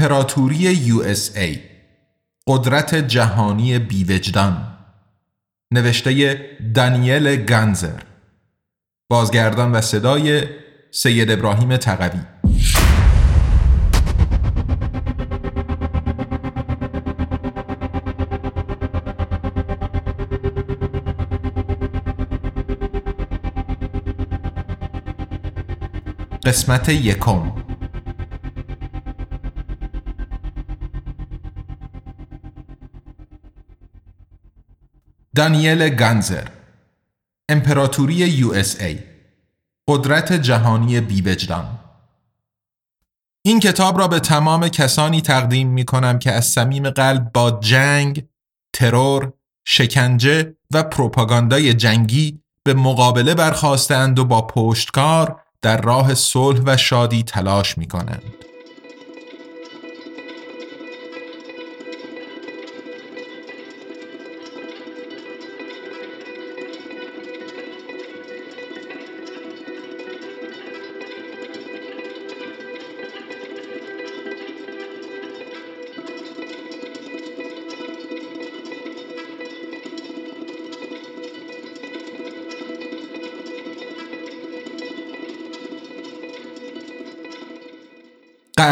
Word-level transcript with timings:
امپراتوری 0.00 0.66
ای 1.36 1.58
قدرت 2.46 2.94
جهانی 2.94 3.78
بیوجدان 3.78 4.78
نوشته 5.72 6.40
دانیل 6.74 7.36
گنزر 7.36 8.00
بازگردان 9.10 9.72
و 9.72 9.80
صدای 9.80 10.42
سید 10.90 11.30
ابراهیم 11.30 11.76
تقوی 11.76 12.20
قسمت 26.44 26.88
یکم. 26.88 27.67
دانیل 35.38 35.88
گانزر 35.88 36.48
امپراتوری 37.48 38.14
یو 38.14 38.52
اس 38.52 38.80
ای 38.80 38.98
قدرت 39.88 40.32
جهانی 40.32 41.00
بیوجدان 41.00 41.78
این 43.42 43.60
کتاب 43.60 43.98
را 43.98 44.08
به 44.08 44.20
تمام 44.20 44.68
کسانی 44.68 45.20
تقدیم 45.20 45.68
می 45.68 45.84
کنم 45.84 46.18
که 46.18 46.32
از 46.32 46.46
صمیم 46.46 46.90
قلب 46.90 47.32
با 47.32 47.50
جنگ، 47.50 48.26
ترور، 48.72 49.32
شکنجه 49.64 50.56
و 50.74 50.82
پروپاگاندای 50.82 51.74
جنگی 51.74 52.42
به 52.62 52.74
مقابله 52.74 53.34
برخواستند 53.34 54.18
و 54.18 54.24
با 54.24 54.46
پشتکار 54.46 55.40
در 55.62 55.80
راه 55.80 56.14
صلح 56.14 56.60
و 56.66 56.76
شادی 56.76 57.22
تلاش 57.22 57.78
می 57.78 57.86
کنند. 57.86 58.22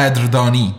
قدردانی 0.07 0.75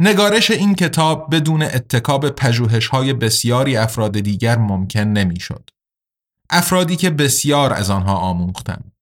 نگارش 0.00 0.50
این 0.50 0.74
کتاب 0.74 1.34
بدون 1.34 1.62
اتکاب 1.62 2.30
پژوهش 2.30 2.86
های 2.86 3.12
بسیاری 3.12 3.76
افراد 3.76 4.20
دیگر 4.20 4.58
ممکن 4.58 5.00
نمی‌شد. 5.00 5.70
افرادی 6.50 6.96
که 6.96 7.10
بسیار 7.10 7.72
از 7.72 7.90
آنها 7.90 8.16
آموختم. 8.16 8.92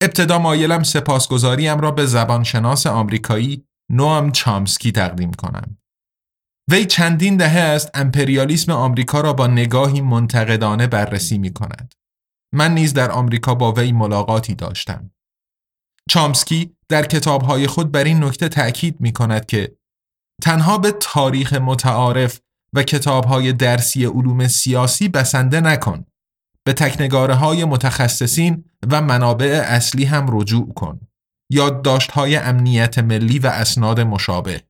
ابتدا 0.00 0.38
مایلم 0.38 0.82
سپاسگزاریم 0.82 1.78
را 1.78 1.90
به 1.90 2.06
زبانشناس 2.06 2.86
آمریکایی 2.86 3.64
نوام 3.90 4.32
چامسکی 4.32 4.92
تقدیم 4.92 5.32
کنم. 5.32 5.78
وی 6.70 6.86
چندین 6.86 7.36
دهه 7.36 7.58
است 7.58 7.90
امپریالیسم 7.94 8.72
آمریکا 8.72 9.20
را 9.20 9.32
با 9.32 9.46
نگاهی 9.46 10.00
منتقدانه 10.00 10.86
بررسی 10.86 11.38
می 11.38 11.52
کند. 11.52 11.94
من 12.52 12.74
نیز 12.74 12.94
در 12.94 13.10
آمریکا 13.10 13.54
با 13.54 13.72
وی 13.72 13.92
ملاقاتی 13.92 14.54
داشتم. 14.54 15.10
چامسکی 16.08 16.76
در 16.88 17.04
کتابهای 17.04 17.66
خود 17.66 17.92
بر 17.92 18.04
این 18.04 18.24
نکته 18.24 18.48
تأکید 18.48 19.00
می 19.00 19.12
کند 19.12 19.46
که 19.46 19.76
تنها 20.42 20.78
به 20.78 20.92
تاریخ 21.00 21.52
متعارف 21.52 22.40
و 22.72 22.82
کتابهای 22.82 23.52
درسی 23.52 24.04
علوم 24.04 24.48
سیاسی 24.48 25.08
بسنده 25.08 25.60
نکن 25.60 26.04
به 26.64 26.72
تکنگاره 26.72 27.34
های 27.34 27.64
متخصصین 27.64 28.64
و 28.90 29.02
منابع 29.02 29.62
اصلی 29.64 30.04
هم 30.04 30.26
رجوع 30.28 30.72
کن. 30.74 31.00
یادداشت‌های 31.50 32.36
امنیت 32.36 32.98
ملی 32.98 33.38
و 33.38 33.46
اسناد 33.46 34.00
مشابه. 34.00 34.62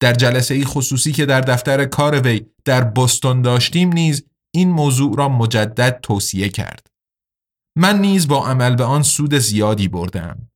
در 0.00 0.12
جلسه 0.12 0.64
خصوصی 0.64 1.12
که 1.12 1.26
در 1.26 1.40
دفتر 1.40 1.84
کار 1.84 2.20
وی 2.20 2.46
در 2.64 2.84
بستون 2.84 3.42
داشتیم 3.42 3.92
نیز 3.92 4.24
این 4.54 4.70
موضوع 4.70 5.16
را 5.16 5.28
مجدد 5.28 6.00
توصیه 6.02 6.48
کرد. 6.48 6.86
من 7.76 8.00
نیز 8.00 8.28
با 8.28 8.46
عمل 8.46 8.74
به 8.74 8.84
آن 8.84 9.02
سود 9.02 9.34
زیادی 9.34 9.88
بردم. 9.88 10.48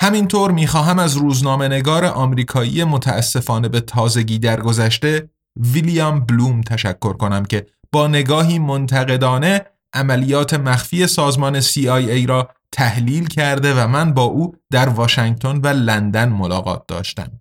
همینطور 0.00 0.50
می‌خواهم 0.50 0.98
از 0.98 1.16
روزنامه 1.16 1.68
نگار 1.68 2.04
آمریکایی 2.04 2.84
متاسفانه 2.84 3.68
به 3.68 3.80
تازگی 3.80 4.38
درگذشته 4.38 5.30
ویلیام 5.56 6.20
بلوم 6.20 6.60
تشکر 6.60 7.12
کنم 7.12 7.44
که 7.44 7.66
با 7.92 8.06
نگاهی 8.08 8.58
منتقدانه 8.58 9.66
عملیات 9.92 10.54
مخفی 10.54 11.06
سازمان 11.06 11.60
CIA 11.60 12.26
را 12.28 12.50
تحلیل 12.72 13.26
کرده 13.26 13.74
و 13.74 13.88
من 13.88 14.14
با 14.14 14.22
او 14.22 14.56
در 14.70 14.88
واشنگتن 14.88 15.56
و 15.56 15.66
لندن 15.66 16.28
ملاقات 16.28 16.86
داشتم. 16.88 17.40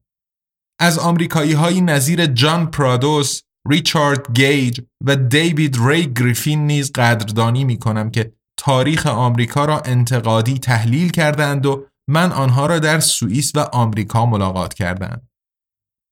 از 0.79 0.99
آمریکایی 0.99 1.53
های 1.53 1.81
نظیر 1.81 2.25
جان 2.25 2.71
پرادوس، 2.71 3.41
ریچارد 3.69 4.33
گیج 4.33 4.81
و 5.05 5.15
دیوید 5.15 5.77
ری 5.81 6.13
گریفین 6.13 6.67
نیز 6.67 6.91
قدردانی 6.91 7.63
می 7.63 7.79
کنم 7.79 8.11
که 8.11 8.33
تاریخ 8.57 9.07
آمریکا 9.07 9.65
را 9.65 9.79
انتقادی 9.79 10.59
تحلیل 10.59 11.09
کردند 11.09 11.65
و 11.65 11.85
من 12.07 12.31
آنها 12.31 12.65
را 12.65 12.79
در 12.79 12.99
سوئیس 12.99 13.51
و 13.55 13.59
آمریکا 13.59 14.25
ملاقات 14.25 14.73
کردم. 14.73 15.21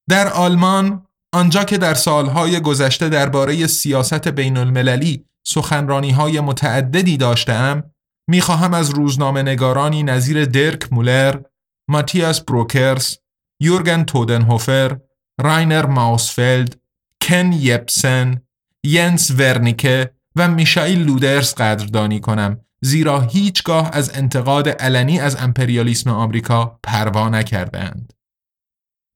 در 0.09 0.33
آلمان 0.33 1.05
آنجا 1.33 1.63
که 1.63 1.77
در 1.77 1.93
سالهای 1.93 2.59
گذشته 2.59 3.09
درباره 3.09 3.67
سیاست 3.67 4.27
بین 4.27 4.57
المللی 4.57 5.25
سخنرانی 5.43 6.11
های 6.11 6.39
متعددی 6.39 7.17
داشتم 7.17 7.83
می‌خواهم 8.29 8.73
از 8.73 8.89
روزنامه 8.89 9.41
نگارانی 9.41 10.03
نظیر 10.03 10.45
درک 10.45 10.93
مولر، 10.93 11.41
ماتیاس 11.89 12.41
بروکرس، 12.41 13.17
یورگن 13.61 14.03
تودنهوفر، 14.03 14.97
راینر 15.41 15.85
ماوسفلد، 15.85 16.79
کن 17.23 17.51
یپسن، 17.51 18.41
ینس 18.83 19.31
ورنیکه 19.31 20.11
و 20.35 20.47
میشایل 20.47 21.03
لودرس 21.03 21.55
قدردانی 21.55 22.19
کنم 22.19 22.61
زیرا 22.81 23.21
هیچگاه 23.21 23.89
از 23.93 24.17
انتقاد 24.17 24.69
علنی 24.69 25.19
از 25.19 25.35
امپریالیسم 25.35 26.09
آمریکا 26.09 26.79
پروا 26.83 27.29
نکردند. 27.29 28.13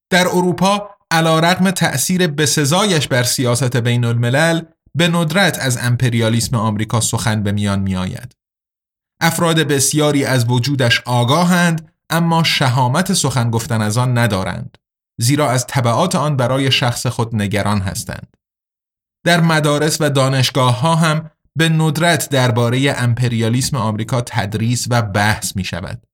در 0.09 0.27
اروپا 0.27 0.89
علا 1.11 1.39
رقم 1.39 1.71
تأثیر 1.71 2.27
بسزایش 2.27 3.07
بر 3.07 3.23
سیاست 3.23 3.77
بین 3.77 4.05
الملل 4.05 4.61
به 4.95 5.07
ندرت 5.07 5.59
از 5.59 5.77
امپریالیسم 5.81 6.55
آمریکا 6.55 7.01
سخن 7.01 7.43
به 7.43 7.51
میان 7.51 7.79
می 7.79 7.95
آید. 7.95 8.35
افراد 9.21 9.59
بسیاری 9.59 10.25
از 10.25 10.49
وجودش 10.49 11.01
آگاهند 11.05 11.91
اما 12.09 12.43
شهامت 12.43 13.13
سخن 13.13 13.49
گفتن 13.49 13.81
از 13.81 13.97
آن 13.97 14.17
ندارند 14.17 14.77
زیرا 15.21 15.49
از 15.49 15.67
طبعات 15.67 16.15
آن 16.15 16.37
برای 16.37 16.71
شخص 16.71 17.07
خود 17.07 17.35
نگران 17.35 17.81
هستند. 17.81 18.34
در 19.25 19.41
مدارس 19.41 20.01
و 20.01 20.09
دانشگاه 20.09 20.79
ها 20.79 20.95
هم 20.95 21.31
به 21.55 21.69
ندرت 21.69 22.29
درباره 22.29 22.93
امپریالیسم 22.97 23.77
آمریکا 23.77 24.21
تدریس 24.21 24.87
و 24.89 25.01
بحث 25.01 25.55
می 25.55 25.63
شود. 25.63 26.07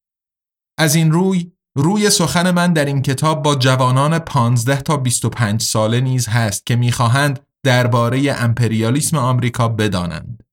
از 0.78 0.96
این 0.96 1.12
روی 1.12 1.52
روی 1.78 2.10
سخن 2.10 2.52
من 2.52 2.74
در 2.74 2.86
این 2.86 3.02
کتاب 3.02 3.44
با 3.44 3.56
جوانان 3.56 4.20
15 4.20 4.82
تا 4.82 4.98
25 4.98 5.62
ساله 5.62 6.02
نیز 6.02 6.28
هست 6.28 6.66
که 6.66 6.76
می‌خواهند 6.76 7.40
درباره 7.64 8.36
امپریالیسم 8.38 9.18
آمریکا 9.18 9.68
بدانند. 9.68 10.44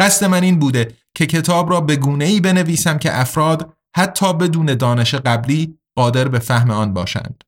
قصد 0.00 0.26
من 0.26 0.42
این 0.42 0.58
بوده 0.58 0.94
که 1.14 1.26
کتاب 1.26 1.70
را 1.70 1.80
به 1.80 1.96
گونه 1.96 2.24
ای 2.24 2.40
بنویسم 2.40 2.98
که 2.98 3.20
افراد 3.20 3.72
حتی 3.96 4.32
بدون 4.32 4.66
دانش 4.66 5.14
قبلی 5.14 5.78
قادر 5.96 6.28
به 6.28 6.38
فهم 6.38 6.70
آن 6.70 6.94
باشند. 6.94 7.44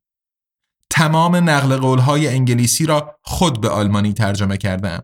تمام 0.90 1.36
نقل 1.36 1.76
قولهای 1.76 2.28
انگلیسی 2.28 2.86
را 2.86 3.18
خود 3.22 3.60
به 3.60 3.68
آلمانی 3.68 4.12
ترجمه 4.12 4.56
کردم. 4.56 5.02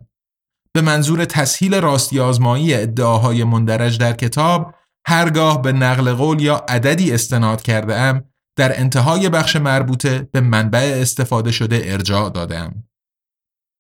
به 0.72 0.80
منظور 0.80 1.24
تسهیل 1.24 1.74
راستی 1.74 2.20
آزمایی 2.20 2.74
ادعاهای 2.74 3.44
مندرج 3.44 3.98
در 3.98 4.12
کتاب 4.12 4.74
هرگاه 5.06 5.62
به 5.62 5.72
نقل 5.72 6.14
قول 6.14 6.40
یا 6.40 6.64
عددی 6.68 7.12
استناد 7.12 7.62
کرده 7.62 7.94
ام 7.94 8.24
در 8.58 8.80
انتهای 8.80 9.28
بخش 9.28 9.56
مربوطه 9.56 10.28
به 10.32 10.40
منبع 10.40 10.98
استفاده 11.00 11.52
شده 11.52 11.82
ارجاع 11.84 12.30
دادم. 12.30 12.84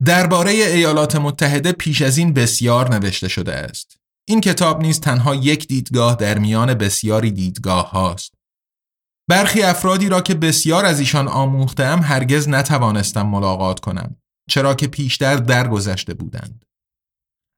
درباره 0.04 0.50
ایالات 0.50 1.16
متحده 1.16 1.72
پیش 1.72 2.02
از 2.02 2.18
این 2.18 2.32
بسیار 2.32 2.94
نوشته 2.94 3.28
شده 3.28 3.54
است. 3.54 3.96
این 4.28 4.40
کتاب 4.40 4.80
نیز 4.80 5.00
تنها 5.00 5.34
یک 5.34 5.68
دیدگاه 5.68 6.14
در 6.16 6.38
میان 6.38 6.74
بسیاری 6.74 7.30
دیدگاه 7.30 7.90
هاست. 7.90 8.35
برخی 9.28 9.62
افرادی 9.62 10.08
را 10.08 10.20
که 10.20 10.34
بسیار 10.34 10.84
از 10.84 11.00
ایشان 11.00 11.28
آموختم 11.28 12.00
هرگز 12.02 12.48
نتوانستم 12.48 13.26
ملاقات 13.26 13.80
کنم 13.80 14.16
چرا 14.50 14.74
که 14.74 14.86
پیشتر 14.86 15.36
درگذشته 15.36 16.14
بودند. 16.14 16.64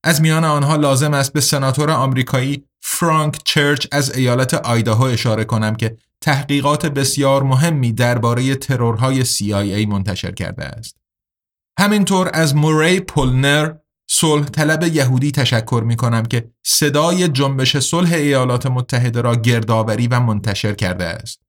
از 0.04 0.20
میان 0.20 0.44
آنها 0.44 0.76
لازم 0.76 1.14
است 1.14 1.32
به 1.32 1.40
سناتور 1.40 1.90
آمریکایی 1.90 2.64
فرانک 2.80 3.38
چرچ 3.44 3.86
از 3.92 4.16
ایالت 4.16 4.54
آیداهو 4.54 5.02
اشاره 5.02 5.44
کنم 5.44 5.74
که 5.74 5.96
تحقیقات 6.20 6.86
بسیار 6.86 7.42
مهمی 7.42 7.92
درباره 7.92 8.54
ترورهای 8.54 9.24
CIA 9.24 9.88
منتشر 9.88 10.32
کرده 10.32 10.64
است. 10.64 10.96
همینطور 11.78 12.30
از 12.34 12.56
موری 12.56 13.00
پولنر 13.00 13.74
صلح 14.10 14.44
طلب 14.44 14.82
یهودی 14.82 15.30
تشکر 15.30 15.82
می 15.86 15.96
کنم 15.96 16.22
که 16.22 16.50
صدای 16.66 17.28
جنبش 17.28 17.76
صلح 17.76 18.12
ایالات 18.12 18.66
متحده 18.66 19.20
را 19.20 19.36
گردآوری 19.36 20.06
و 20.06 20.20
منتشر 20.20 20.74
کرده 20.74 21.04
است. 21.04 21.47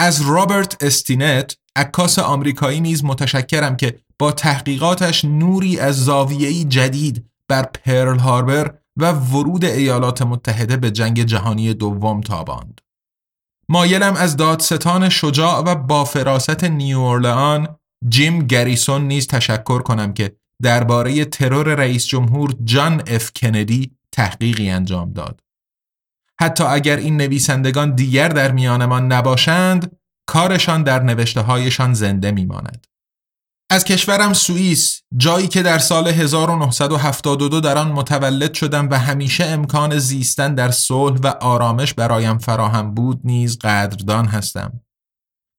از 0.00 0.20
رابرت 0.20 0.84
استینت 0.84 1.56
عکاس 1.76 2.18
آمریکایی 2.18 2.80
نیز 2.80 3.04
متشکرم 3.04 3.76
که 3.76 3.98
با 4.18 4.32
تحقیقاتش 4.32 5.24
نوری 5.24 5.78
از 5.78 6.04
زاویه‌ای 6.04 6.64
جدید 6.64 7.30
بر 7.48 7.62
پرل 7.62 8.18
هاربر 8.18 8.74
و 8.96 9.12
ورود 9.12 9.64
ایالات 9.64 10.22
متحده 10.22 10.76
به 10.76 10.90
جنگ 10.90 11.22
جهانی 11.22 11.74
دوم 11.74 12.20
تاباند. 12.20 12.80
مایلم 13.68 14.14
از 14.14 14.36
دادستان 14.36 15.08
شجاع 15.08 15.58
و 15.58 15.74
با 15.74 16.04
فراست 16.04 16.64
نیو 16.64 17.66
جیم 18.08 18.46
گریسون 18.46 19.08
نیز 19.08 19.26
تشکر 19.26 19.82
کنم 19.82 20.12
که 20.12 20.36
درباره 20.62 21.24
ترور 21.24 21.74
رئیس 21.74 22.06
جمهور 22.06 22.54
جان 22.64 23.02
اف 23.06 23.30
کندی 23.36 23.90
تحقیقی 24.12 24.70
انجام 24.70 25.12
داد. 25.12 25.40
حتی 26.40 26.64
اگر 26.64 26.96
این 26.96 27.16
نویسندگان 27.16 27.94
دیگر 27.94 28.28
در 28.28 28.52
میانمان 28.52 29.12
نباشند، 29.12 29.96
کارشان 30.26 30.82
در 30.82 31.02
نوشته 31.02 31.40
هایشان 31.40 31.94
زنده 31.94 32.30
میماند. 32.30 32.86
از 33.70 33.84
کشورم 33.84 34.32
سوئیس 34.32 35.02
جایی 35.16 35.48
که 35.48 35.62
در 35.62 35.78
سال 35.78 36.08
1972 36.08 37.60
در 37.60 37.78
آن 37.78 37.92
متولد 37.92 38.54
شدم 38.54 38.88
و 38.90 38.98
همیشه 38.98 39.44
امکان 39.44 39.98
زیستن 39.98 40.54
در 40.54 40.70
صلح 40.70 41.20
و 41.22 41.26
آرامش 41.26 41.94
برایم 41.94 42.38
فراهم 42.38 42.94
بود 42.94 43.20
نیز 43.24 43.58
قدردان 43.58 44.26
هستم. 44.26 44.80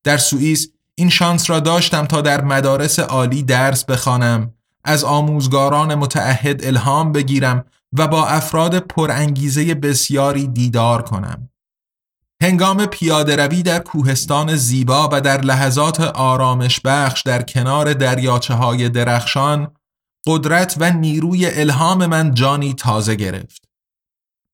در 0.03 0.17
سوئیس 0.17 0.67
این 0.95 1.09
شانس 1.09 1.49
را 1.49 1.59
داشتم 1.59 2.05
تا 2.05 2.21
در 2.21 2.41
مدارس 2.41 2.99
عالی 2.99 3.43
درس 3.43 3.85
بخوانم، 3.85 4.53
از 4.83 5.03
آموزگاران 5.03 5.95
متعهد 5.95 6.65
الهام 6.65 7.11
بگیرم 7.11 7.65
و 7.93 8.07
با 8.07 8.27
افراد 8.27 8.79
پرانگیزه 8.79 9.75
بسیاری 9.75 10.47
دیدار 10.47 11.01
کنم. 11.01 11.49
هنگام 12.43 12.85
پیاده 12.85 13.35
روی 13.35 13.63
در 13.63 13.79
کوهستان 13.79 14.55
زیبا 14.55 15.09
و 15.11 15.21
در 15.21 15.41
لحظات 15.41 15.99
آرامش 15.99 16.79
بخش 16.85 17.21
در 17.21 17.41
کنار 17.41 17.93
دریاچه 17.93 18.53
های 18.53 18.89
درخشان 18.89 19.71
قدرت 20.27 20.75
و 20.79 20.91
نیروی 20.91 21.45
الهام 21.45 22.05
من 22.05 22.33
جانی 22.33 22.73
تازه 22.73 23.15
گرفت. 23.15 23.67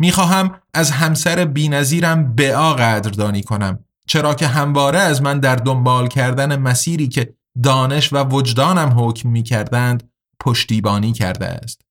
می‌خواهم 0.02 0.60
از 0.74 0.92
همسر 0.92 1.46
بینظیرم 1.46 2.36
بیا 2.36 2.74
قدردانی 2.74 3.44
کنم 3.44 3.80
چرا 4.08 4.34
که 4.34 4.48
همواره 4.48 5.00
از 5.00 5.22
من 5.22 5.40
در 5.40 5.56
دنبال 5.56 6.08
کردن 6.08 6.56
مسیری 6.56 7.08
که 7.08 7.34
دانش 7.64 8.14
و 8.14 8.24
وجدانم 8.24 9.00
حکم 9.00 9.30
می‌کردند 9.30 10.12
پشتیبانی 10.40 11.14
کرده 11.14 11.46
است. 11.46 11.82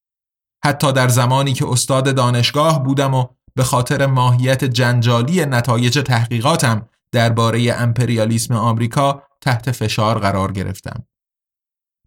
حتی 0.65 0.93
در 0.93 1.09
زمانی 1.09 1.53
که 1.53 1.69
استاد 1.69 2.15
دانشگاه 2.15 2.83
بودم 2.83 3.15
و 3.15 3.27
به 3.55 3.65
خاطر 3.65 4.07
ماهیت 4.07 4.65
جنجالی 4.65 5.47
نتایج 5.47 5.99
تحقیقاتم 5.99 6.89
درباره 7.13 7.75
امپریالیسم 7.79 8.55
آمریکا 8.55 9.23
تحت 9.41 9.71
فشار 9.73 10.19
قرار 10.19 10.53
گرفتم. 10.53 11.07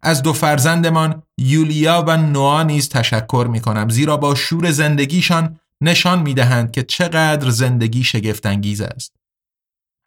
از 0.02 0.22
دو 0.22 0.32
فرزندمان 0.32 1.22
یولیا 1.38 2.04
و 2.06 2.16
نوا 2.16 2.62
نیز 2.62 2.88
تشکر 2.88 3.46
می 3.50 3.60
کنم 3.60 3.88
زیرا 3.88 4.16
با 4.16 4.34
شور 4.34 4.70
زندگیشان 4.70 5.60
نشان 5.80 6.22
می 6.22 6.34
دهند 6.34 6.70
که 6.70 6.82
چقدر 6.82 7.50
زندگی 7.50 8.04
شگفتانگیز 8.04 8.80
است. 8.80 9.16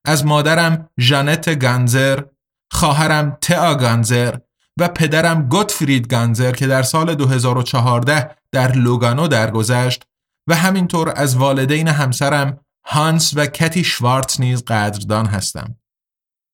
از 0.05 0.25
مادرم 0.25 0.89
ژانت 0.99 1.59
گانزر، 1.59 2.23
خواهرم 2.71 3.37
تئا 3.41 3.75
گانزر 3.75 4.37
و 4.79 4.87
پدرم 4.87 5.47
گوتفرید 5.49 6.07
گانزر 6.07 6.51
که 6.51 6.67
در 6.67 6.83
سال 6.83 7.15
2014 7.15 8.35
در 8.51 8.71
لوگانو 8.71 9.27
درگذشت 9.27 10.03
و 10.49 10.55
همینطور 10.55 11.13
از 11.15 11.35
والدین 11.35 11.87
همسرم 11.87 12.59
هانس 12.85 13.33
و 13.35 13.45
کتی 13.45 13.83
شوارتز 13.83 14.41
نیز 14.41 14.63
قدردان 14.63 15.25
هستم. 15.25 15.75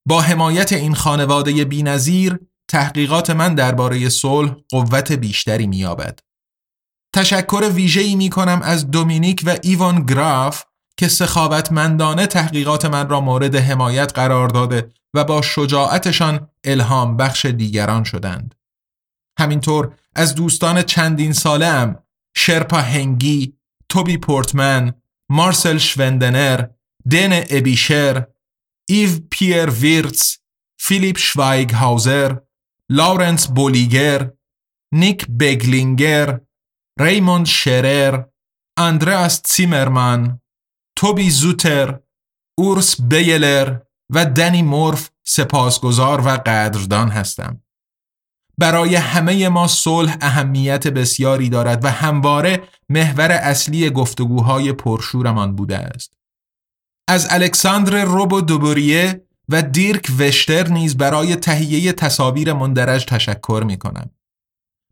با 0.08 0.22
حمایت 0.22 0.74
این 0.74 0.96
خانواده 0.96 1.66
بینظیر 1.66 2.40
تحقیقات 2.70 3.30
من 3.30 3.56
درباره 3.56 4.10
صلح 4.10 4.56
قوت 4.70 5.12
بیشتری 5.12 5.68
می‌یابد. 5.68 6.20
تشکر 7.16 7.72
ویژه‌ای 7.74 8.16
می 8.16 8.30
کنم 8.30 8.62
از 8.64 8.92
دومینیک 8.92 9.44
و 9.46 9.58
ایوان 9.64 10.06
گراف 10.06 10.64
که 10.98 11.08
سخاوتمندانه 11.08 12.28
تحقیقات 12.28 12.86
من 12.86 13.10
را 13.10 13.22
مورد 13.22 13.56
حمایت 13.56 14.14
قرار 14.16 14.50
داده 14.50 14.90
و 15.16 15.24
با 15.24 15.42
شجاعتشان 15.42 16.50
الهام 16.64 17.18
بخش 17.18 17.46
دیگران 17.46 18.04
شدند. 18.04 18.56
همینطور 19.40 19.96
از 20.16 20.36
دوستان 20.36 20.82
چندین 20.82 21.34
ساله 21.34 21.66
ام 21.66 22.04
شرپا 22.38 22.78
هنگی، 22.78 23.58
توبی 23.90 24.18
پورتمن، 24.18 24.94
مارسل 25.30 25.78
شوندنر، 25.78 26.68
دن 27.12 27.44
ابیشر، 27.50 28.28
ایو 28.90 29.10
پیر 29.32 29.70
ویرتس، 29.70 30.38
فیلیپ 30.80 31.18
شوایگ 31.18 31.72
هاوزر، 31.72 32.36
لارنس 32.90 33.48
بولیگر، 33.48 34.32
نیک 34.94 35.28
بگلینگر، 35.40 36.40
ریموند 37.00 37.46
شرر، 37.46 38.24
اندراس 38.78 39.42
سیمرمن، 39.46 40.40
توبی 40.98 41.30
زوتر، 41.30 42.00
اورس 42.58 43.02
بیلر 43.02 43.80
و 44.10 44.26
دنی 44.26 44.62
مورف 44.62 45.10
سپاسگزار 45.28 46.22
و 46.22 46.30
قدردان 46.30 47.10
هستم. 47.10 47.62
برای 48.58 48.96
همه 48.96 49.50
ما 49.50 49.68
صلح 49.68 50.18
اهمیت 50.22 50.88
بسیاری 50.88 51.50
دارد 51.50 51.86
و 51.86 51.92
همواره 51.92 52.64
محور 52.90 53.32
اصلی 53.32 53.90
گفتگوهای 53.90 54.74
پرشورمان 54.74 55.56
بوده 55.56 55.78
است. 55.78 56.14
از 57.08 57.28
الکساندر 57.30 58.06
روبو 58.06 58.42
دوبوریه 58.42 59.26
و 59.50 59.62
دیرک 59.62 60.12
وشتر 60.20 60.68
نیز 60.68 60.98
برای 60.98 61.36
تهیه 61.36 61.94
تصاویر 61.94 62.54
مندرج 62.54 63.06
تشکر 63.06 63.64
می 63.68 63.78
کنم. 63.78 64.10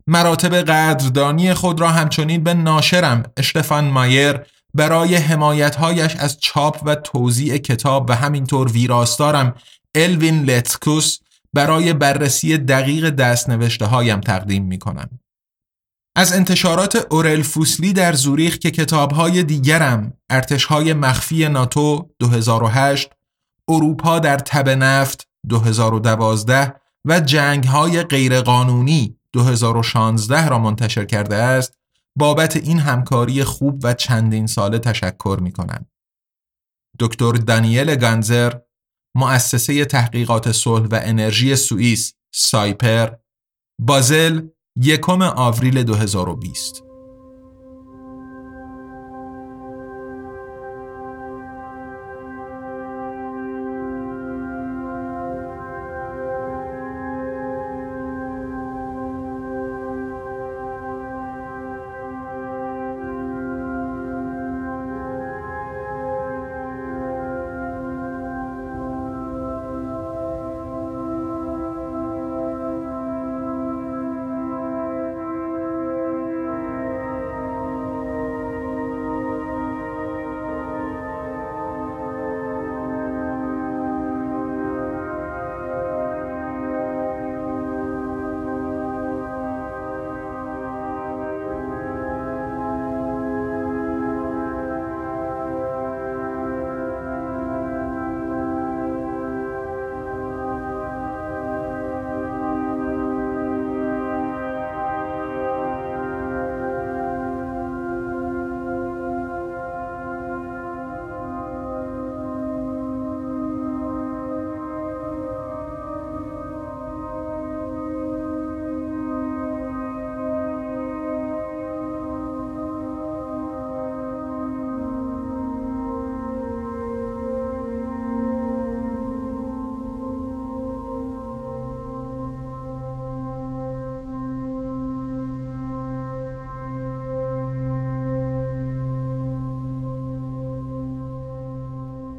مراتب 0.06 0.54
قدردانی 0.54 1.54
خود 1.54 1.80
را 1.80 1.90
همچنین 1.90 2.44
به 2.44 2.54
ناشرم 2.54 3.22
اشتفان 3.36 3.84
مایر 3.84 4.40
برای 4.74 5.14
حمایتهایش 5.14 6.16
از 6.16 6.40
چاپ 6.40 6.82
و 6.84 6.94
توزیع 6.94 7.56
کتاب 7.56 8.10
و 8.10 8.12
همینطور 8.12 8.72
ویراستارم 8.72 9.54
الوین 9.94 10.44
لتکوس 10.44 11.18
برای 11.52 11.92
بررسی 11.92 12.58
دقیق 12.58 13.10
دستنوشته 13.10 13.86
هایم 13.86 14.20
تقدیم 14.20 14.64
می 14.64 14.78
کنم. 14.78 15.20
از 16.16 16.32
انتشارات 16.32 17.06
اورل 17.10 17.42
فوسلی 17.42 17.92
در 17.92 18.12
زوریخ 18.12 18.58
که 18.58 18.70
کتابهای 18.70 19.42
دیگرم 19.42 20.12
ارتشهای 20.30 20.92
مخفی 20.92 21.48
ناتو 21.48 22.10
2008 22.18 23.10
اروپا 23.68 24.18
در 24.18 24.38
تب 24.38 24.68
نفت 24.68 25.28
2012 25.48 26.74
و 27.04 27.20
جنگهای 27.20 28.02
غیرقانونی 28.02 29.18
2016 29.32 30.48
را 30.48 30.58
منتشر 30.58 31.04
کرده 31.04 31.36
است 31.36 31.78
بابت 32.16 32.56
این 32.56 32.78
همکاری 32.78 33.44
خوب 33.44 33.80
و 33.82 33.94
چندین 33.94 34.46
ساله 34.46 34.78
تشکر 34.78 35.38
می 35.42 35.52
کنم. 35.52 35.86
دکتر 37.00 37.32
دانیل 37.32 37.94
گانزر 37.94 38.52
مؤسسه 39.16 39.84
تحقیقات 39.84 40.52
صلح 40.52 40.88
و 40.90 41.00
انرژی 41.02 41.56
سوئیس 41.56 42.14
سایپر 42.34 43.08
بازل 43.80 44.48
یکم 44.76 45.22
آوریل 45.22 45.82
2020 45.82 46.83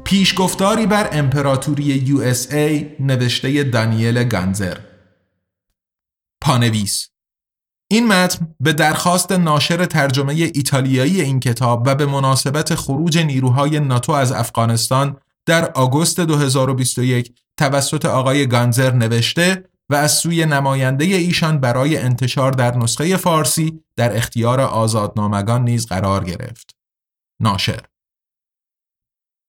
پیشگفتاری 0.06 0.86
بر 0.86 1.08
امپراتوری 1.12 2.06
USA 2.06 3.00
نوشته 3.00 3.64
دانیل 3.64 4.24
گانزر. 4.24 4.78
پانویس. 6.42 7.08
این 7.90 8.06
متن 8.06 8.54
به 8.60 8.72
درخواست 8.72 9.32
ناشر 9.32 9.84
ترجمه 9.84 10.34
ایتالیایی 10.34 11.20
این 11.20 11.40
کتاب 11.40 11.82
و 11.86 11.94
به 11.94 12.06
مناسبت 12.06 12.74
خروج 12.74 13.18
نیروهای 13.18 13.80
ناتو 13.80 14.12
از 14.12 14.32
افغانستان 14.32 15.16
در 15.46 15.70
آگوست 15.70 16.20
2021 16.20 17.32
توسط 17.56 18.04
آقای 18.04 18.46
گانزر 18.46 18.92
نوشته 18.92 19.64
و 19.90 19.94
از 19.94 20.12
سوی 20.12 20.46
نماینده 20.46 21.04
ایشان 21.04 21.60
برای 21.60 21.96
انتشار 21.96 22.52
در 22.52 22.76
نسخه 22.76 23.16
فارسی 23.16 23.80
در 23.96 24.16
اختیار 24.16 24.60
آزادنامگان 24.60 25.64
نیز 25.64 25.86
قرار 25.86 26.24
گرفت. 26.24 26.70
ناشر. 27.40 27.80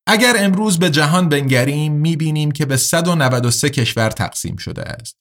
اگر 0.09 0.35
امروز 0.39 0.79
به 0.79 0.89
جهان 0.89 1.29
بنگریم 1.29 1.93
می‌بینیم 1.93 2.51
که 2.51 2.65
به 2.65 2.77
193 2.77 3.69
کشور 3.69 4.09
تقسیم 4.09 4.55
شده 4.55 4.81
است. 4.81 5.17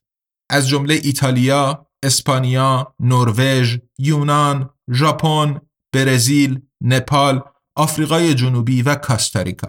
از 0.51 0.69
جمله 0.69 1.01
ایتالیا، 1.03 1.87
اسپانیا، 2.03 2.95
نروژ، 3.01 3.77
یونان، 3.99 4.71
ژاپن، 4.93 5.61
برزیل، 5.93 6.61
نپال، 6.81 7.43
آفریقای 7.77 8.35
جنوبی 8.35 8.83
و 8.83 8.95
کاستاریکا. 8.95 9.69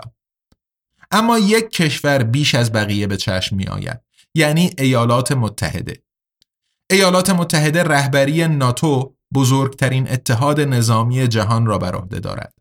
اما 1.11 1.39
یک 1.39 1.69
کشور 1.69 2.23
بیش 2.23 2.55
از 2.55 2.71
بقیه 2.71 3.07
به 3.07 3.17
چشم 3.17 3.55
می 3.55 3.65
آید 3.65 4.01
یعنی 4.35 4.71
ایالات 4.77 5.31
متحده. 5.31 6.03
ایالات 6.91 7.29
متحده 7.29 7.83
رهبری 7.83 8.47
ناتو 8.47 9.15
بزرگترین 9.33 10.11
اتحاد 10.11 10.61
نظامی 10.61 11.27
جهان 11.27 11.65
را 11.65 11.77
بر 11.77 11.95
عهده 11.95 12.19
دارد. 12.19 12.56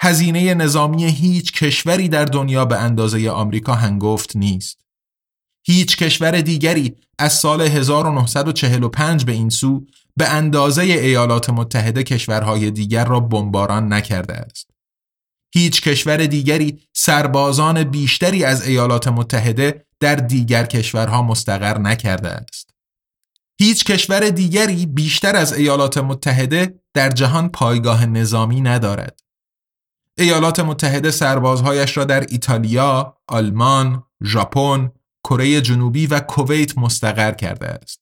هزینه 0.00 0.54
نظامی 0.54 1.04
هیچ 1.04 1.52
کشوری 1.52 2.08
در 2.08 2.24
دنیا 2.24 2.64
به 2.64 2.78
اندازه 2.78 3.30
آمریکا 3.30 3.74
هنگفت 3.74 4.36
نیست. 4.36 4.78
هیچ 5.66 5.96
کشور 5.96 6.40
دیگری 6.40 6.96
از 7.18 7.32
سال 7.32 7.60
1945 7.62 9.24
به 9.24 9.32
این 9.32 9.50
سو 9.50 9.86
به 10.16 10.28
اندازه 10.28 10.82
ایالات 10.82 11.50
متحده 11.50 12.02
کشورهای 12.02 12.70
دیگر 12.70 13.04
را 13.04 13.20
بمباران 13.20 13.92
نکرده 13.92 14.34
است. 14.34 14.70
هیچ 15.54 15.82
کشور 15.82 16.16
دیگری 16.16 16.82
سربازان 16.92 17.84
بیشتری 17.84 18.44
از 18.44 18.68
ایالات 18.68 19.08
متحده 19.08 19.86
در 20.00 20.14
دیگر 20.14 20.66
کشورها 20.66 21.22
مستقر 21.22 21.78
نکرده 21.78 22.28
است. 22.28 22.70
هیچ 23.60 23.84
کشور 23.84 24.30
دیگری 24.30 24.86
بیشتر 24.86 25.36
از 25.36 25.52
ایالات 25.52 25.98
متحده 25.98 26.80
در 26.94 27.10
جهان 27.10 27.48
پایگاه 27.48 28.06
نظامی 28.06 28.60
ندارد. 28.60 29.20
ایالات 30.18 30.60
متحده 30.60 31.10
سربازهایش 31.10 31.96
را 31.96 32.04
در 32.04 32.20
ایتالیا، 32.20 33.16
آلمان، 33.28 34.04
ژاپن، 34.24 34.90
کره 35.24 35.60
جنوبی 35.60 36.06
و 36.06 36.20
کویت 36.20 36.78
مستقر 36.78 37.32
کرده 37.32 37.66
است. 37.66 38.00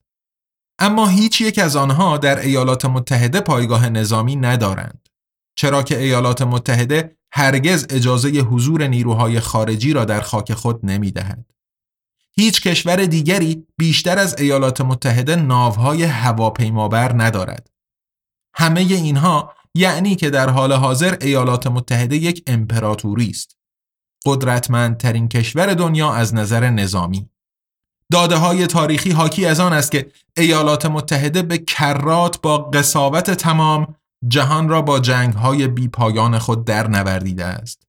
اما 0.79 1.09
هیچ 1.09 1.41
یک 1.41 1.59
از 1.59 1.77
آنها 1.77 2.19
در 2.19 2.39
ایالات 2.39 2.85
متحده 2.85 3.41
پایگاه 3.41 3.89
نظامی 3.89 4.37
ندارند. 4.37 5.09
چرا 5.59 5.83
که 5.83 5.99
ایالات 5.99 6.43
متحده 6.43 7.17
هرگز 7.33 7.87
اجازه 7.91 8.29
حضور 8.29 8.87
نیروهای 8.87 9.41
خارجی 9.41 9.93
را 9.93 10.05
در 10.05 10.21
خاک 10.21 10.55
خود 10.55 10.87
نمی 10.87 11.11
دهد. 11.11 11.51
هیچ 12.33 12.63
کشور 12.63 12.97
دیگری 12.97 13.67
بیشتر 13.79 14.19
از 14.19 14.41
ایالات 14.41 14.81
متحده 14.81 15.37
ناوهای 15.37 16.03
هواپیمابر 16.03 17.13
ندارد. 17.23 17.71
همه 18.55 18.81
اینها 18.81 19.53
یعنی 19.77 20.17
که 20.17 20.31
در 20.31 20.51
حال 20.51 20.73
حاضر 20.73 21.17
ایالات 21.21 21.67
متحده 21.67 22.17
یک 22.17 22.43
امپراتوری 22.47 23.31
است. 23.31 23.57
قدرتمندترین 24.27 25.29
کشور 25.29 25.75
دنیا 25.75 26.13
از 26.13 26.35
نظر 26.35 26.71
نظامی. 26.71 27.31
داده 28.13 28.37
های 28.37 28.67
تاریخی 28.67 29.11
حاکی 29.11 29.47
از 29.47 29.61
آن 29.61 29.73
است 29.73 29.91
که 29.91 30.13
ایالات 30.37 30.87
متحده 30.87 31.43
به 31.43 31.59
کرات 31.59 32.41
با 32.41 32.59
قصاوت 32.59 33.31
تمام 33.31 33.95
جهان 34.29 34.69
را 34.69 34.83
با 34.83 35.01
جنگ 35.01 35.35
های 35.35 35.69
بی 35.69 35.89
پایان 35.89 36.39
خود 36.39 36.65
در 36.65 36.89
نوردیده 36.89 37.45
است. 37.45 37.83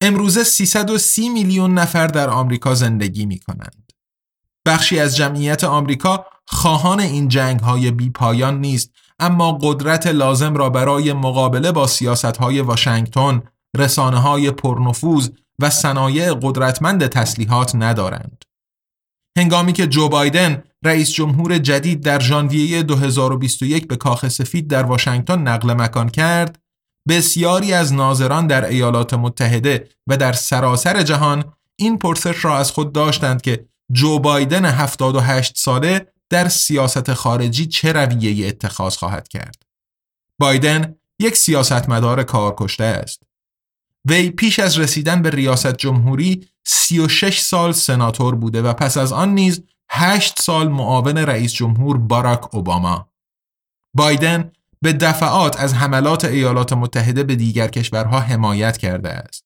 امروزه 0.00 0.44
330 0.44 1.28
میلیون 1.28 1.74
نفر 1.74 2.06
در 2.06 2.30
آمریکا 2.30 2.74
زندگی 2.74 3.26
می 3.26 3.38
کنند. 3.38 3.92
بخشی 4.66 4.98
از 4.98 5.16
جمعیت 5.16 5.64
آمریکا 5.64 6.26
خواهان 6.46 7.00
این 7.00 7.28
جنگ 7.28 7.60
های 7.60 7.90
بی 7.90 8.10
پایان 8.10 8.60
نیست 8.60 8.90
اما 9.24 9.58
قدرت 9.62 10.06
لازم 10.06 10.54
را 10.54 10.70
برای 10.70 11.12
مقابله 11.12 11.72
با 11.72 11.86
سیاست 11.86 12.36
های 12.36 12.60
واشنگتن، 12.60 13.42
رسانه 13.76 14.18
های 14.18 14.50
پرنفوذ 14.50 15.28
و 15.58 15.70
صنایع 15.70 16.34
قدرتمند 16.42 17.06
تسلیحات 17.06 17.74
ندارند. 17.74 18.44
هنگامی 19.38 19.72
که 19.72 19.86
جو 19.86 20.08
بایدن 20.08 20.64
رئیس 20.84 21.10
جمهور 21.10 21.58
جدید 21.58 22.00
در 22.00 22.20
ژانویه 22.20 22.82
2021 22.82 23.88
به 23.88 23.96
کاخ 23.96 24.28
سفید 24.28 24.68
در 24.68 24.82
واشنگتن 24.82 25.38
نقل 25.38 25.72
مکان 25.72 26.08
کرد، 26.08 26.58
بسیاری 27.08 27.72
از 27.72 27.92
ناظران 27.92 28.46
در 28.46 28.64
ایالات 28.64 29.14
متحده 29.14 29.88
و 30.06 30.16
در 30.16 30.32
سراسر 30.32 31.02
جهان 31.02 31.44
این 31.76 31.98
پرسش 31.98 32.44
را 32.44 32.58
از 32.58 32.70
خود 32.70 32.92
داشتند 32.92 33.42
که 33.42 33.64
جو 33.92 34.18
بایدن 34.18 34.64
78 34.64 35.58
ساله 35.58 36.13
در 36.34 36.48
سیاست 36.48 37.12
خارجی 37.12 37.66
چه 37.66 37.92
رویه 37.92 38.48
اتخاذ 38.48 38.96
خواهد 38.96 39.28
کرد. 39.28 39.62
بایدن 40.38 40.94
یک 41.18 41.36
سیاستمدار 41.36 42.22
کارکشته 42.22 42.84
است. 42.84 43.22
وی 44.04 44.30
پیش 44.30 44.58
از 44.58 44.78
رسیدن 44.78 45.22
به 45.22 45.30
ریاست 45.30 45.76
جمهوری 45.76 46.48
36 46.64 47.40
سال 47.40 47.72
سناتور 47.72 48.34
بوده 48.34 48.62
و 48.62 48.72
پس 48.72 48.96
از 48.96 49.12
آن 49.12 49.34
نیز 49.34 49.62
8 49.90 50.38
سال 50.42 50.68
معاون 50.68 51.18
رئیس 51.18 51.52
جمهور 51.52 51.98
باراک 51.98 52.54
اوباما. 52.54 53.08
بایدن 53.94 54.52
به 54.82 54.92
دفعات 54.92 55.60
از 55.60 55.74
حملات 55.74 56.24
ایالات 56.24 56.72
متحده 56.72 57.22
به 57.22 57.36
دیگر 57.36 57.68
کشورها 57.68 58.20
حمایت 58.20 58.76
کرده 58.76 59.10
است. 59.10 59.44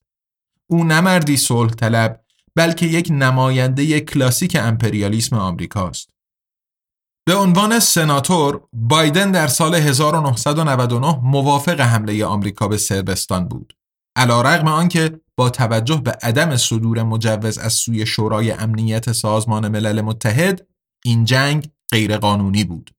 او 0.66 0.84
نمردی 0.84 1.36
صلح 1.36 1.70
طلب 1.70 2.24
بلکه 2.54 2.86
یک 2.86 3.08
نماینده 3.10 4.00
کلاسیک 4.00 4.56
امپریالیسم 4.60 5.36
آمریکاست. 5.36 6.17
به 7.28 7.34
عنوان 7.34 7.80
سناتور 7.80 8.60
بایدن 8.72 9.30
در 9.30 9.46
سال 9.46 9.74
1999 9.74 11.20
موافق 11.22 11.80
حمله 11.80 12.24
آمریکا 12.24 12.68
به 12.68 12.76
سربستان 12.76 13.48
بود. 13.48 13.76
علا 14.16 14.42
رقم 14.42 14.68
آنکه 14.68 15.20
با 15.36 15.50
توجه 15.50 15.96
به 15.96 16.10
عدم 16.22 16.56
صدور 16.56 17.02
مجوز 17.02 17.58
از 17.58 17.72
سوی 17.72 18.06
شورای 18.06 18.50
امنیت 18.50 19.12
سازمان 19.12 19.68
ملل 19.68 20.00
متحد 20.00 20.66
این 21.04 21.24
جنگ 21.24 21.70
غیرقانونی 21.92 22.64
بود. 22.64 22.90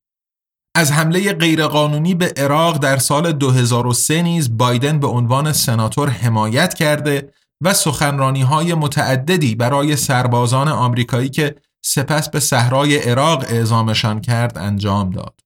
از 0.75 0.91
حمله 0.91 1.33
غیرقانونی 1.33 2.15
به 2.15 2.33
عراق 2.37 2.77
در 2.77 2.97
سال 2.97 3.31
2003 3.31 4.21
نیز 4.21 4.57
بایدن 4.57 4.99
به 4.99 5.07
عنوان 5.07 5.53
سناتور 5.53 6.09
حمایت 6.09 6.73
کرده 6.73 7.33
و 7.63 7.73
سخنرانی 7.73 8.41
های 8.41 8.73
متعددی 8.73 9.55
برای 9.55 9.95
سربازان 9.95 10.67
آمریکایی 10.67 11.29
که 11.29 11.55
سپس 11.81 12.29
به 12.29 12.39
صحرای 12.39 12.97
عراق 12.97 13.45
اعزامشان 13.47 14.21
کرد 14.21 14.57
انجام 14.57 15.09
داد. 15.09 15.39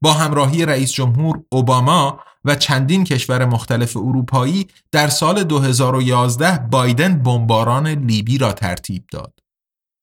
با 0.00 0.12
همراهی 0.12 0.66
رئیس 0.66 0.92
جمهور 0.92 1.42
اوباما 1.52 2.20
و 2.44 2.54
چندین 2.54 3.04
کشور 3.04 3.44
مختلف 3.44 3.96
اروپایی 3.96 4.66
در 4.92 5.08
سال 5.08 5.44
2011 5.44 6.58
بایدن 6.58 7.22
بمباران 7.22 7.86
لیبی 7.86 8.38
را 8.38 8.52
ترتیب 8.52 9.04
داد. 9.12 9.38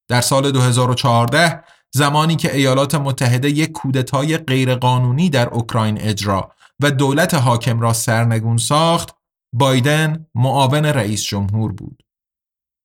در 0.09 0.21
سال 0.21 0.51
2014 0.51 1.63
زمانی 1.91 2.35
که 2.35 2.55
ایالات 2.55 2.95
متحده 2.95 3.49
یک 3.49 3.71
کودتای 3.71 4.37
غیرقانونی 4.37 5.29
در 5.29 5.49
اوکراین 5.49 6.01
اجرا 6.01 6.51
و 6.79 6.91
دولت 6.91 7.33
حاکم 7.33 7.79
را 7.79 7.93
سرنگون 7.93 8.57
ساخت، 8.57 9.15
بایدن 9.53 10.25
معاون 10.35 10.85
رئیس 10.85 11.23
جمهور 11.23 11.71
بود. 11.71 12.03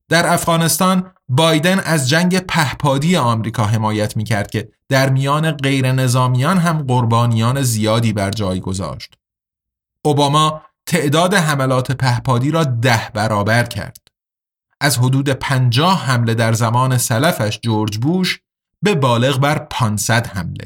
در 0.08 0.32
افغانستان 0.32 1.12
بایدن 1.28 1.80
از 1.80 2.08
جنگ 2.08 2.38
پهپادی 2.38 3.16
آمریکا 3.16 3.64
حمایت 3.64 4.16
می 4.16 4.24
کرد 4.24 4.50
که 4.50 4.68
در 4.88 5.10
میان 5.10 5.50
غیر 5.50 5.92
نظامیان 5.92 6.58
هم 6.58 6.82
قربانیان 6.82 7.62
زیادی 7.62 8.12
بر 8.12 8.30
جای 8.30 8.60
گذاشت. 8.60 9.14
اوباما 10.04 10.62
تعداد 10.86 11.34
حملات 11.34 11.92
پهپادی 11.92 12.50
را 12.50 12.64
ده 12.64 13.10
برابر 13.14 13.64
کرد. 13.64 14.08
از 14.80 14.98
حدود 14.98 15.28
پنجاه 15.28 16.04
حمله 16.04 16.34
در 16.34 16.52
زمان 16.52 16.98
سلفش 16.98 17.60
جورج 17.62 17.98
بوش 17.98 18.40
به 18.82 18.94
بالغ 18.94 19.38
بر 19.38 19.58
500 19.58 20.26
حمله. 20.26 20.64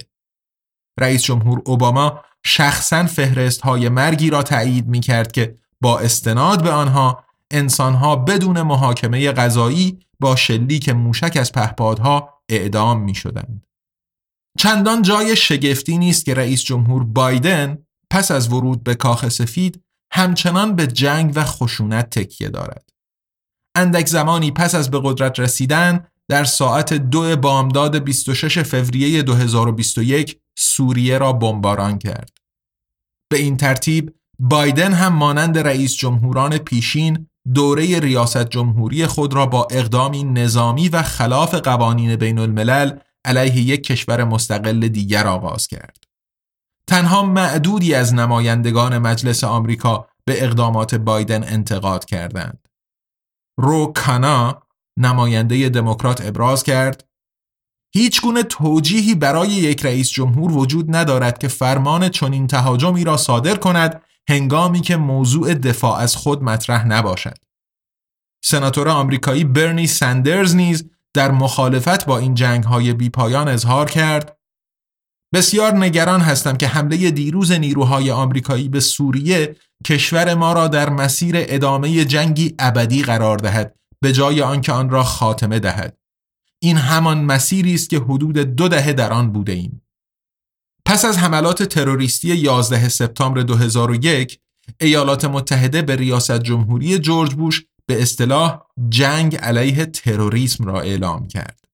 رئیس 1.00 1.22
جمهور 1.22 1.62
اوباما 1.64 2.20
شخصا 2.44 3.06
فهرست 3.06 3.60
های 3.60 3.88
مرگی 3.88 4.30
را 4.30 4.42
تایید 4.42 4.88
می 4.88 5.00
کرد 5.00 5.32
که 5.32 5.56
با 5.80 5.98
استناد 5.98 6.62
به 6.62 6.70
آنها 6.70 7.24
انسانها 7.52 8.16
بدون 8.16 8.62
محاکمه 8.62 9.32
قضایی 9.32 9.98
با 10.20 10.36
شلیک 10.36 10.88
موشک 10.88 11.36
از 11.36 11.52
پهپادها 11.52 12.42
اعدام 12.48 13.02
می 13.02 13.14
شدند. 13.14 13.66
چندان 14.58 15.02
جای 15.02 15.36
شگفتی 15.36 15.98
نیست 15.98 16.24
که 16.24 16.34
رئیس 16.34 16.62
جمهور 16.62 17.04
بایدن 17.04 17.78
پس 18.10 18.30
از 18.30 18.52
ورود 18.52 18.84
به 18.84 18.94
کاخ 18.94 19.28
سفید 19.28 19.84
همچنان 20.12 20.76
به 20.76 20.86
جنگ 20.86 21.32
و 21.34 21.44
خشونت 21.44 22.10
تکیه 22.10 22.48
دارد. 22.48 22.90
اندک 23.76 24.06
زمانی 24.06 24.50
پس 24.50 24.74
از 24.74 24.90
به 24.90 25.00
قدرت 25.04 25.40
رسیدن 25.40 26.06
در 26.28 26.44
ساعت 26.44 26.94
دو 26.94 27.36
بامداد 27.36 27.96
26 27.96 28.58
فوریه 28.58 29.22
2021 29.22 30.38
سوریه 30.58 31.18
را 31.18 31.32
بمباران 31.32 31.98
کرد. 31.98 32.30
به 33.30 33.38
این 33.38 33.56
ترتیب 33.56 34.14
بایدن 34.38 34.92
هم 34.92 35.12
مانند 35.12 35.58
رئیس 35.58 35.94
جمهوران 35.94 36.58
پیشین 36.58 37.26
دوره 37.54 38.00
ریاست 38.00 38.48
جمهوری 38.48 39.06
خود 39.06 39.34
را 39.34 39.46
با 39.46 39.68
اقدامی 39.70 40.24
نظامی 40.24 40.88
و 40.88 41.02
خلاف 41.02 41.54
قوانین 41.54 42.16
بین 42.16 42.38
الملل 42.38 42.98
علیه 43.24 43.56
یک 43.56 43.82
کشور 43.82 44.24
مستقل 44.24 44.88
دیگر 44.88 45.26
آغاز 45.26 45.66
کرد. 45.66 46.04
تنها 46.86 47.22
معدودی 47.22 47.94
از 47.94 48.14
نمایندگان 48.14 48.98
مجلس 48.98 49.44
آمریکا 49.44 50.08
به 50.24 50.44
اقدامات 50.44 50.94
بایدن 50.94 51.44
انتقاد 51.44 52.04
کردند. 52.04 52.68
رو 53.58 53.92
کانا 53.96 54.62
نماینده 54.98 55.68
دموکرات 55.68 56.26
ابراز 56.26 56.62
کرد 56.62 57.08
هیچ 57.94 58.22
گونه 58.22 58.42
توجیهی 58.42 59.14
برای 59.14 59.48
یک 59.48 59.84
رئیس 59.84 60.10
جمهور 60.10 60.52
وجود 60.52 60.96
ندارد 60.96 61.38
که 61.38 61.48
فرمان 61.48 62.08
چنین 62.08 62.46
تهاجمی 62.46 63.04
را 63.04 63.16
صادر 63.16 63.56
کند 63.56 64.02
هنگامی 64.28 64.80
که 64.80 64.96
موضوع 64.96 65.54
دفاع 65.54 65.98
از 65.98 66.16
خود 66.16 66.42
مطرح 66.42 66.86
نباشد. 66.86 67.36
سناتور 68.44 68.88
آمریکایی 68.88 69.44
برنی 69.44 69.86
سندرز 69.86 70.56
نیز 70.56 70.90
در 71.14 71.30
مخالفت 71.30 72.06
با 72.06 72.18
این 72.18 72.34
جنگ 72.34 72.64
های 72.64 72.92
بی 72.92 73.08
پایان 73.08 73.48
اظهار 73.48 73.90
کرد 73.90 74.38
بسیار 75.34 75.76
نگران 75.76 76.20
هستم 76.20 76.56
که 76.56 76.66
حمله 76.66 77.10
دیروز 77.10 77.52
نیروهای 77.52 78.10
آمریکایی 78.10 78.68
به 78.68 78.80
سوریه 78.80 79.56
کشور 79.86 80.34
ما 80.34 80.52
را 80.52 80.68
در 80.68 80.90
مسیر 80.90 81.34
ادامه 81.38 82.04
جنگی 82.04 82.54
ابدی 82.58 83.02
قرار 83.02 83.38
دهد 83.38 83.76
به 84.00 84.12
جای 84.12 84.42
آنکه 84.42 84.72
آن 84.72 84.90
را 84.90 85.02
خاتمه 85.02 85.58
دهد 85.58 85.98
این 86.62 86.76
همان 86.76 87.24
مسیری 87.24 87.74
است 87.74 87.90
که 87.90 87.98
حدود 87.98 88.38
دو 88.38 88.68
دهه 88.68 88.92
در 88.92 89.12
آن 89.12 89.32
بوده 89.32 89.52
ایم. 89.52 89.82
پس 90.84 91.04
از 91.04 91.18
حملات 91.18 91.62
تروریستی 91.62 92.28
11 92.28 92.88
سپتامبر 92.88 93.42
2001 93.42 94.40
ایالات 94.80 95.24
متحده 95.24 95.82
به 95.82 95.96
ریاست 95.96 96.42
جمهوری 96.42 96.98
جورج 96.98 97.34
بوش 97.34 97.64
به 97.86 98.02
اصطلاح 98.02 98.62
جنگ 98.88 99.36
علیه 99.36 99.86
تروریسم 99.86 100.64
را 100.64 100.80
اعلام 100.80 101.28
کرد. 101.28 101.64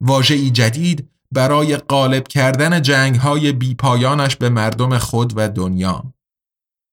واژه‌ای 0.00 0.50
جدید 0.50 1.08
برای 1.32 1.76
غالب 1.76 2.28
کردن 2.28 2.82
جنگ 2.82 3.16
های 3.16 3.52
بیپایانش 3.52 4.36
به 4.36 4.48
مردم 4.48 4.98
خود 4.98 5.32
و 5.36 5.48
دنیا. 5.48 6.14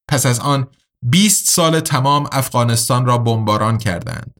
پس 0.10 0.26
از 0.26 0.39
آن 0.39 0.68
20 1.02 1.50
سال 1.50 1.80
تمام 1.80 2.30
افغانستان 2.32 3.06
را 3.06 3.18
بمباران 3.18 3.78
کردند. 3.78 4.39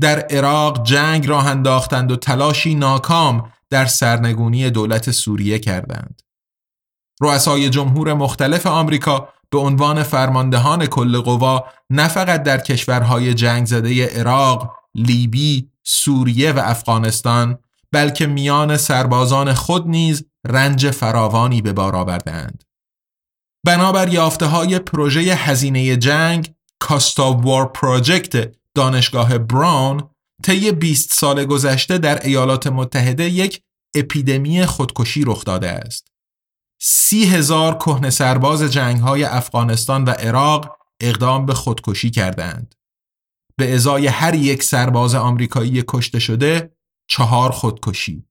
در 0.00 0.20
عراق 0.20 0.82
جنگ 0.86 1.26
راه 1.26 1.46
انداختند 1.46 2.12
و 2.12 2.16
تلاشی 2.16 2.74
ناکام 2.74 3.52
در 3.70 3.86
سرنگونی 3.86 4.70
دولت 4.70 5.10
سوریه 5.10 5.58
کردند. 5.58 6.22
رؤسای 7.20 7.70
جمهور 7.70 8.14
مختلف 8.14 8.66
آمریکا 8.66 9.28
به 9.50 9.58
عنوان 9.58 10.02
فرماندهان 10.02 10.86
کل 10.86 11.20
قوا 11.20 11.64
نه 11.90 12.08
فقط 12.08 12.42
در 12.42 12.58
کشورهای 12.58 13.34
جنگ 13.34 13.66
زده 13.66 14.06
عراق، 14.06 14.74
لیبی، 14.94 15.70
سوریه 15.84 16.52
و 16.52 16.60
افغانستان 16.64 17.58
بلکه 17.92 18.26
میان 18.26 18.76
سربازان 18.76 19.54
خود 19.54 19.88
نیز 19.88 20.24
رنج 20.46 20.90
فراوانی 20.90 21.62
به 21.62 21.72
بار 21.72 21.96
آوردند. 21.96 22.64
بنابر 23.66 24.08
یافته 24.08 24.46
های 24.46 24.78
پروژه 24.78 25.20
هزینه 25.20 25.96
جنگ 25.96 26.54
کاستا 26.80 27.32
وار 27.32 27.66
پروژکت 27.66 28.52
دانشگاه 28.74 29.38
براون 29.38 30.10
طی 30.44 30.72
20 30.72 31.12
سال 31.12 31.44
گذشته 31.44 31.98
در 31.98 32.26
ایالات 32.26 32.66
متحده 32.66 33.24
یک 33.24 33.62
اپیدمی 33.96 34.66
خودکشی 34.66 35.24
رخ 35.26 35.44
داده 35.44 35.70
است. 35.70 36.08
سی 36.80 37.24
هزار 37.24 37.74
کهن 37.74 38.10
سرباز 38.10 38.62
جنگ 38.62 39.00
های 39.00 39.24
افغانستان 39.24 40.04
و 40.04 40.10
عراق 40.10 40.76
اقدام 41.00 41.46
به 41.46 41.54
خودکشی 41.54 42.10
کردند. 42.10 42.74
به 43.56 43.74
ازای 43.74 44.06
هر 44.06 44.34
یک 44.34 44.62
سرباز 44.62 45.14
آمریکایی 45.14 45.84
کشته 45.88 46.18
شده 46.18 46.76
چهار 47.08 47.50
خودکشی. 47.50 48.24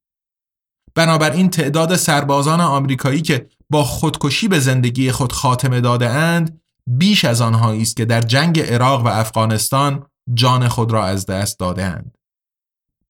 بنابراین 0.95 1.49
تعداد 1.49 1.95
سربازان 1.95 2.61
آمریکایی 2.61 3.21
که 3.21 3.49
با 3.69 3.83
خودکشی 3.83 4.47
به 4.47 4.59
زندگی 4.59 5.11
خود 5.11 5.31
خاتمه 5.31 5.81
داده 5.81 6.09
اند 6.09 6.61
بیش 6.87 7.25
از 7.25 7.41
آنهایی 7.41 7.81
است 7.81 7.97
که 7.97 8.05
در 8.05 8.21
جنگ 8.21 8.59
عراق 8.59 9.05
و 9.05 9.07
افغانستان 9.07 10.05
جان 10.33 10.67
خود 10.67 10.91
را 10.91 11.05
از 11.05 11.25
دست 11.25 11.59
دادهاند. 11.59 12.17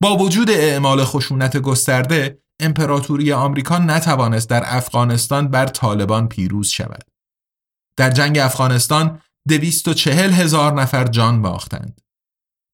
با 0.00 0.16
وجود 0.16 0.50
اعمال 0.50 1.04
خشونت 1.04 1.56
گسترده 1.56 2.38
امپراتوری 2.60 3.32
آمریکا 3.32 3.78
نتوانست 3.78 4.50
در 4.50 4.62
افغانستان 4.64 5.48
بر 5.48 5.66
طالبان 5.66 6.28
پیروز 6.28 6.68
شود. 6.68 7.04
در 7.96 8.10
جنگ 8.10 8.38
افغانستان 8.38 9.22
چهل 9.94 10.30
هزار 10.30 10.72
نفر 10.80 11.04
جان 11.04 11.42
باختند. 11.42 12.00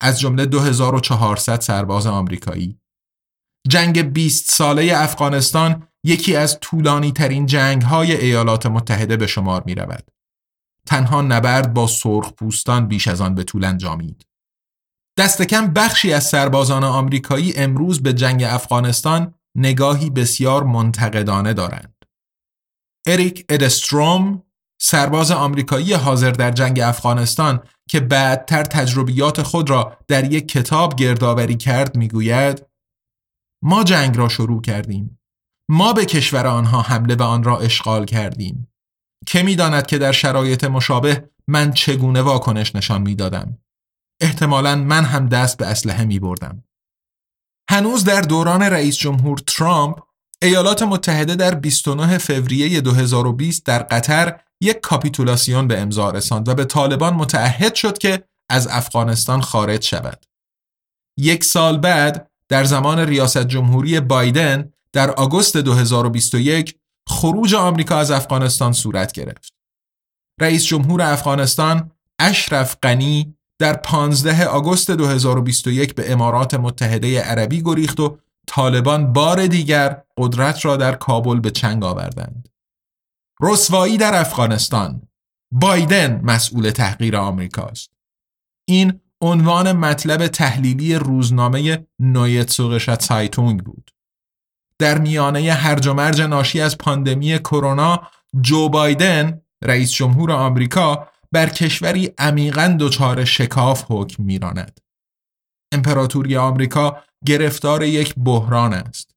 از 0.01 0.21
جمله 0.21 0.47
2400 0.47 1.61
سرباز 1.61 2.07
آمریکایی. 2.07 2.79
جنگ 3.69 4.13
20 4.13 4.51
ساله 4.51 4.93
افغانستان 4.97 5.89
یکی 6.05 6.37
از 6.37 6.61
طولانی 6.61 7.13
ترین 7.13 7.47
جنگ 7.47 7.83
های 7.83 8.13
ایالات 8.13 8.67
متحده 8.67 9.17
به 9.17 9.27
شمار 9.27 9.63
می 9.67 9.75
رود. 9.75 10.11
تنها 10.87 11.23
نبرد 11.23 11.75
با 11.75 11.87
سرخ 11.87 12.33
پوستان 12.33 12.89
بیش 12.89 13.09
از 13.09 13.21
آن 13.21 13.35
به 13.35 13.45
طول 13.45 13.65
انجامید. 13.65 14.27
دست 15.19 15.43
کم 15.43 15.67
بخشی 15.67 16.13
از 16.13 16.25
سربازان 16.25 16.85
آمریکایی 16.85 17.57
امروز 17.57 18.03
به 18.03 18.13
جنگ 18.13 18.43
افغانستان 18.43 19.35
نگاهی 19.57 20.11
بسیار 20.11 20.65
منتقدانه 20.65 21.53
دارند. 21.53 22.05
اریک 23.07 23.45
ادستروم 23.49 24.43
سرباز 24.81 25.31
آمریکایی 25.31 25.93
حاضر 25.93 26.31
در 26.31 26.51
جنگ 26.51 26.81
افغانستان 26.81 27.63
که 27.89 28.01
بعدتر 28.01 28.63
تجربیات 28.63 29.43
خود 29.43 29.71
را 29.71 29.97
در 30.09 30.33
یک 30.33 30.49
کتاب 30.49 30.97
گردآوری 30.97 31.57
کرد 31.57 31.97
می‌گوید 31.97 32.67
ما 33.63 33.85
جنگ 33.85 34.17
را 34.17 34.29
شروع 34.29 34.63
کردیم 34.63 35.21
ما 35.71 35.93
به 35.93 36.05
کشور 36.05 36.47
آنها 36.47 36.83
حمله 36.83 37.15
و 37.15 37.23
آن 37.23 37.43
را 37.43 37.59
اشغال 37.59 38.05
کردیم 38.05 38.69
که 39.27 39.43
می‌داند 39.43 39.87
که 39.87 39.99
در 39.99 40.13
شرایط 40.13 40.65
مشابه 40.65 41.31
من 41.49 41.73
چگونه 41.73 42.23
واکنش 42.23 42.77
نشان 42.77 43.03
می‌دادم 43.03 43.59
احتمالا 44.21 44.77
من 44.77 45.05
هم 45.05 45.29
دست 45.29 45.57
به 45.57 45.67
اسلحه 45.67 46.05
می 46.05 46.19
بردم. 46.19 46.65
هنوز 47.71 48.05
در 48.05 48.21
دوران 48.21 48.63
رئیس 48.63 48.97
جمهور 48.97 49.39
ترامپ 49.39 49.99
ایالات 50.43 50.83
متحده 50.83 51.37
در 51.37 51.55
29 51.55 52.19
فوریه 52.19 52.81
2020 52.81 53.67
در 53.67 53.83
قطر 53.83 54.41
یک 54.61 54.81
کاپیتولاسیون 54.81 55.69
به 55.69 55.81
امضا 55.81 56.11
رساند 56.11 56.49
و 56.49 56.55
به 56.55 56.65
طالبان 56.65 57.15
متعهد 57.15 57.75
شد 57.75 57.99
که 57.99 58.25
از 58.51 58.67
افغانستان 58.67 59.41
خارج 59.41 59.85
شود. 59.85 60.27
یک 61.19 61.45
سال 61.45 61.79
بعد 61.79 62.31
در 62.49 62.65
زمان 62.65 62.99
ریاست 62.99 63.47
جمهوری 63.47 64.01
بایدن 64.01 64.73
در 64.93 65.11
آگوست 65.11 65.57
2021 65.57 66.79
خروج 67.09 67.55
آمریکا 67.55 67.99
از 67.99 68.11
افغانستان 68.11 68.73
صورت 68.73 69.13
گرفت. 69.13 69.55
رئیس 70.41 70.65
جمهور 70.65 71.03
افغانستان 71.03 71.91
اشرف 72.19 72.77
غنی 72.83 73.37
در 73.59 73.73
15 73.73 74.47
آگوست 74.47 74.91
2021 74.91 75.95
به 75.95 76.13
امارات 76.13 76.55
متحده 76.55 77.21
عربی 77.21 77.63
گریخت 77.63 78.01
و 78.01 78.19
طالبان 78.47 79.13
بار 79.13 79.47
دیگر 79.47 80.03
قدرت 80.17 80.65
را 80.65 80.77
در 80.77 80.95
کابل 80.95 81.41
به 81.41 81.51
چنگ 81.51 81.85
آوردند. 81.85 82.49
رسوایی 83.41 83.97
در 83.97 84.21
افغانستان 84.21 85.03
بایدن 85.53 86.21
مسئول 86.25 86.71
تحقیر 86.71 87.17
آمریکاست. 87.17 87.91
این 88.69 89.01
عنوان 89.21 89.73
مطلب 89.73 90.27
تحلیلی 90.27 90.95
روزنامه 90.95 91.87
نویتسوغشت 91.99 93.03
سایتونگ 93.03 93.63
بود. 93.63 93.91
در 94.79 94.99
میانه 94.99 95.53
هرج 95.53 95.87
و 95.87 95.95
مرج 95.95 96.21
ناشی 96.21 96.61
از 96.61 96.79
پاندمی 96.79 97.39
کرونا 97.39 98.03
جو 98.41 98.69
بایدن 98.69 99.41
رئیس 99.63 99.93
جمهور 99.93 100.33
آمریکا 100.33 101.09
بر 101.35 101.49
کشوری 101.49 102.11
عمیقا 102.19 102.77
دچار 102.81 103.25
شکاف 103.25 103.85
حکم 103.89 104.23
میراند. 104.23 104.81
امپراتوری 105.73 106.37
آمریکا 106.37 107.03
گرفتار 107.27 107.83
یک 107.83 108.15
بحران 108.15 108.75
است. 108.75 109.15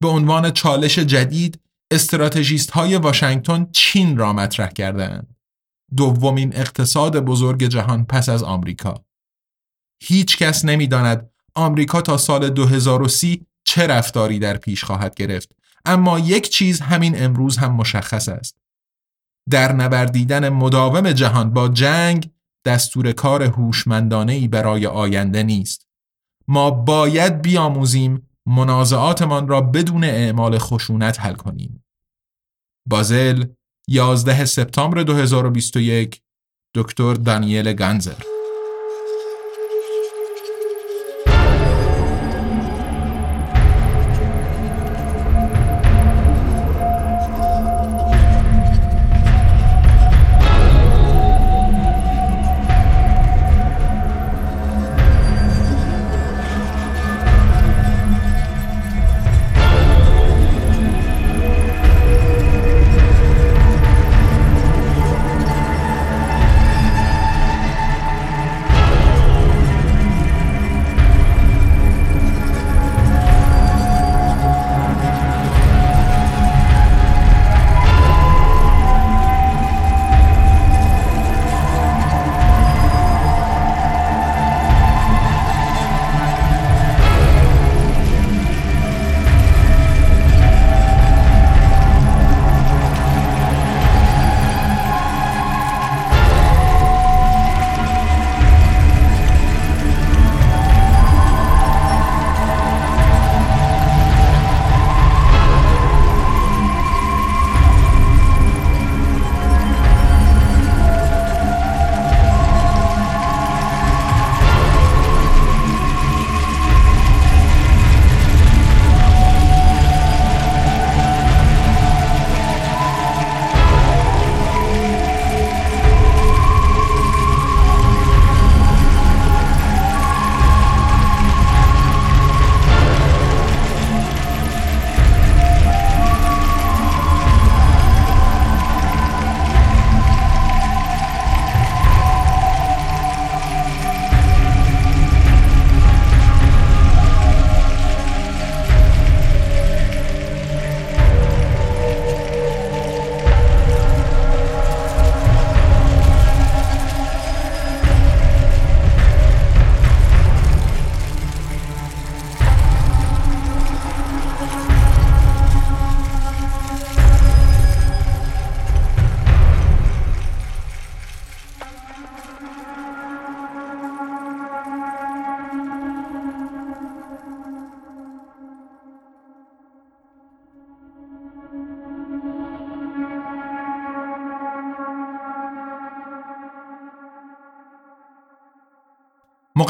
به 0.00 0.08
عنوان 0.08 0.50
چالش 0.50 0.98
جدید 0.98 1.60
استراتژیست 1.90 2.70
های 2.70 2.96
واشنگتن 2.96 3.66
چین 3.72 4.16
را 4.16 4.32
مطرح 4.32 4.68
کردند. 4.68 5.36
دومین 5.96 6.56
اقتصاد 6.56 7.16
بزرگ 7.18 7.64
جهان 7.64 8.04
پس 8.04 8.28
از 8.28 8.42
آمریکا. 8.42 9.04
هیچ 10.02 10.36
کس 10.36 10.64
نمی‌داند 10.64 11.30
آمریکا 11.54 12.02
تا 12.02 12.16
سال 12.16 12.50
2030 12.50 13.46
چه 13.64 13.86
رفتاری 13.86 14.38
در 14.38 14.56
پیش 14.56 14.84
خواهد 14.84 15.14
گرفت 15.14 15.52
اما 15.84 16.18
یک 16.18 16.48
چیز 16.48 16.80
همین 16.80 17.24
امروز 17.24 17.56
هم 17.58 17.72
مشخص 17.72 18.28
است 18.28 18.59
در 19.50 19.72
نبردیدن 19.72 20.48
مداوم 20.48 21.12
جهان 21.12 21.52
با 21.52 21.68
جنگ 21.68 22.30
دستور 22.64 23.12
کار 23.12 23.42
هوشمندانه 23.42 24.32
ای 24.32 24.48
برای 24.48 24.86
آینده 24.86 25.42
نیست. 25.42 25.86
ما 26.48 26.70
باید 26.70 27.42
بیاموزیم 27.42 28.28
منازعاتمان 28.46 29.48
را 29.48 29.60
بدون 29.60 30.04
اعمال 30.04 30.58
خشونت 30.58 31.20
حل 31.20 31.34
کنیم. 31.34 31.84
بازل 32.86 33.44
11 33.88 34.44
سپتامبر 34.44 35.02
2021 35.02 36.22
دکتر 36.74 37.14
دانیل 37.14 37.72
گانزر 37.72 38.39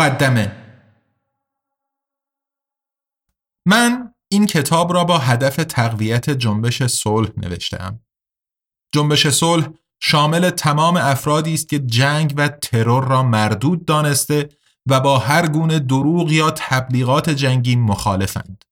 مقدمه 0.01 0.57
من 3.67 4.15
این 4.29 4.47
کتاب 4.47 4.93
را 4.93 5.05
با 5.05 5.19
هدف 5.19 5.57
تقویت 5.57 6.31
جنبش 6.31 6.83
صلح 6.83 7.31
نوشتم. 7.37 8.01
جنبش 8.95 9.29
صلح 9.29 9.69
شامل 10.03 10.51
تمام 10.51 10.97
افرادی 10.97 11.55
است 11.55 11.69
که 11.69 11.79
جنگ 11.79 12.35
و 12.37 12.49
ترور 12.49 13.05
را 13.05 13.23
مردود 13.23 13.85
دانسته 13.85 14.49
و 14.87 15.01
با 15.01 15.19
هر 15.19 15.49
گونه 15.49 15.79
دروغ 15.79 16.33
یا 16.33 16.51
تبلیغات 16.51 17.31
جنگی 17.31 17.77
مخالفند. 17.77 18.65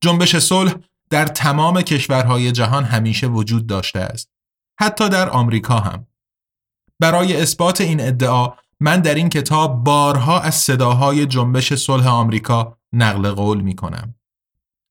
جنبش 0.00 0.36
صلح 0.36 0.74
در 1.10 1.26
تمام 1.26 1.82
کشورهای 1.82 2.52
جهان 2.52 2.84
همیشه 2.84 3.26
وجود 3.26 3.66
داشته 3.66 3.98
است. 3.98 4.30
حتی 4.80 5.08
در 5.08 5.30
آمریکا 5.30 5.78
هم. 5.78 6.06
برای 7.00 7.42
اثبات 7.42 7.80
این 7.80 8.00
ادعا 8.00 8.52
من 8.80 9.00
در 9.00 9.14
این 9.14 9.28
کتاب 9.28 9.84
بارها 9.84 10.40
از 10.40 10.54
صداهای 10.54 11.26
جنبش 11.26 11.74
صلح 11.74 12.08
آمریکا 12.08 12.78
نقل 12.92 13.30
قول 13.30 13.60
می 13.60 13.74
کنم. 13.74 14.14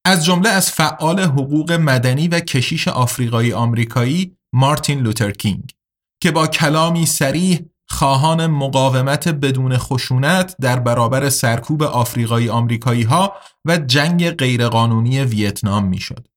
از 0.06 0.26
جمله 0.26 0.50
از 0.50 0.72
فعال 0.72 1.20
حقوق 1.20 1.72
مدنی 1.72 2.28
و 2.28 2.40
کشیش 2.40 2.88
آفریقایی 2.88 3.54
آمریکایی 3.54 4.38
مارتین 4.54 5.00
لوتر 5.00 5.32
کینگ 5.32 5.72
که 6.22 6.32
با 6.32 6.48
کلامی 6.48 7.06
سریح 7.06 7.60
خواهان 7.88 8.48
مقاومت 8.48 9.28
بدون 9.28 9.78
خشونت 9.78 10.56
در 10.62 10.80
برابر 10.80 11.30
سرکوب 11.30 11.84
آفریقایی 11.84 12.50
آمریکایی 12.50 13.04
ها 13.04 13.34
و 13.66 13.78
جنگ 13.78 14.30
غیرقانونی 14.30 15.24
ویتنام 15.24 15.86
می‌شد. 15.86 16.28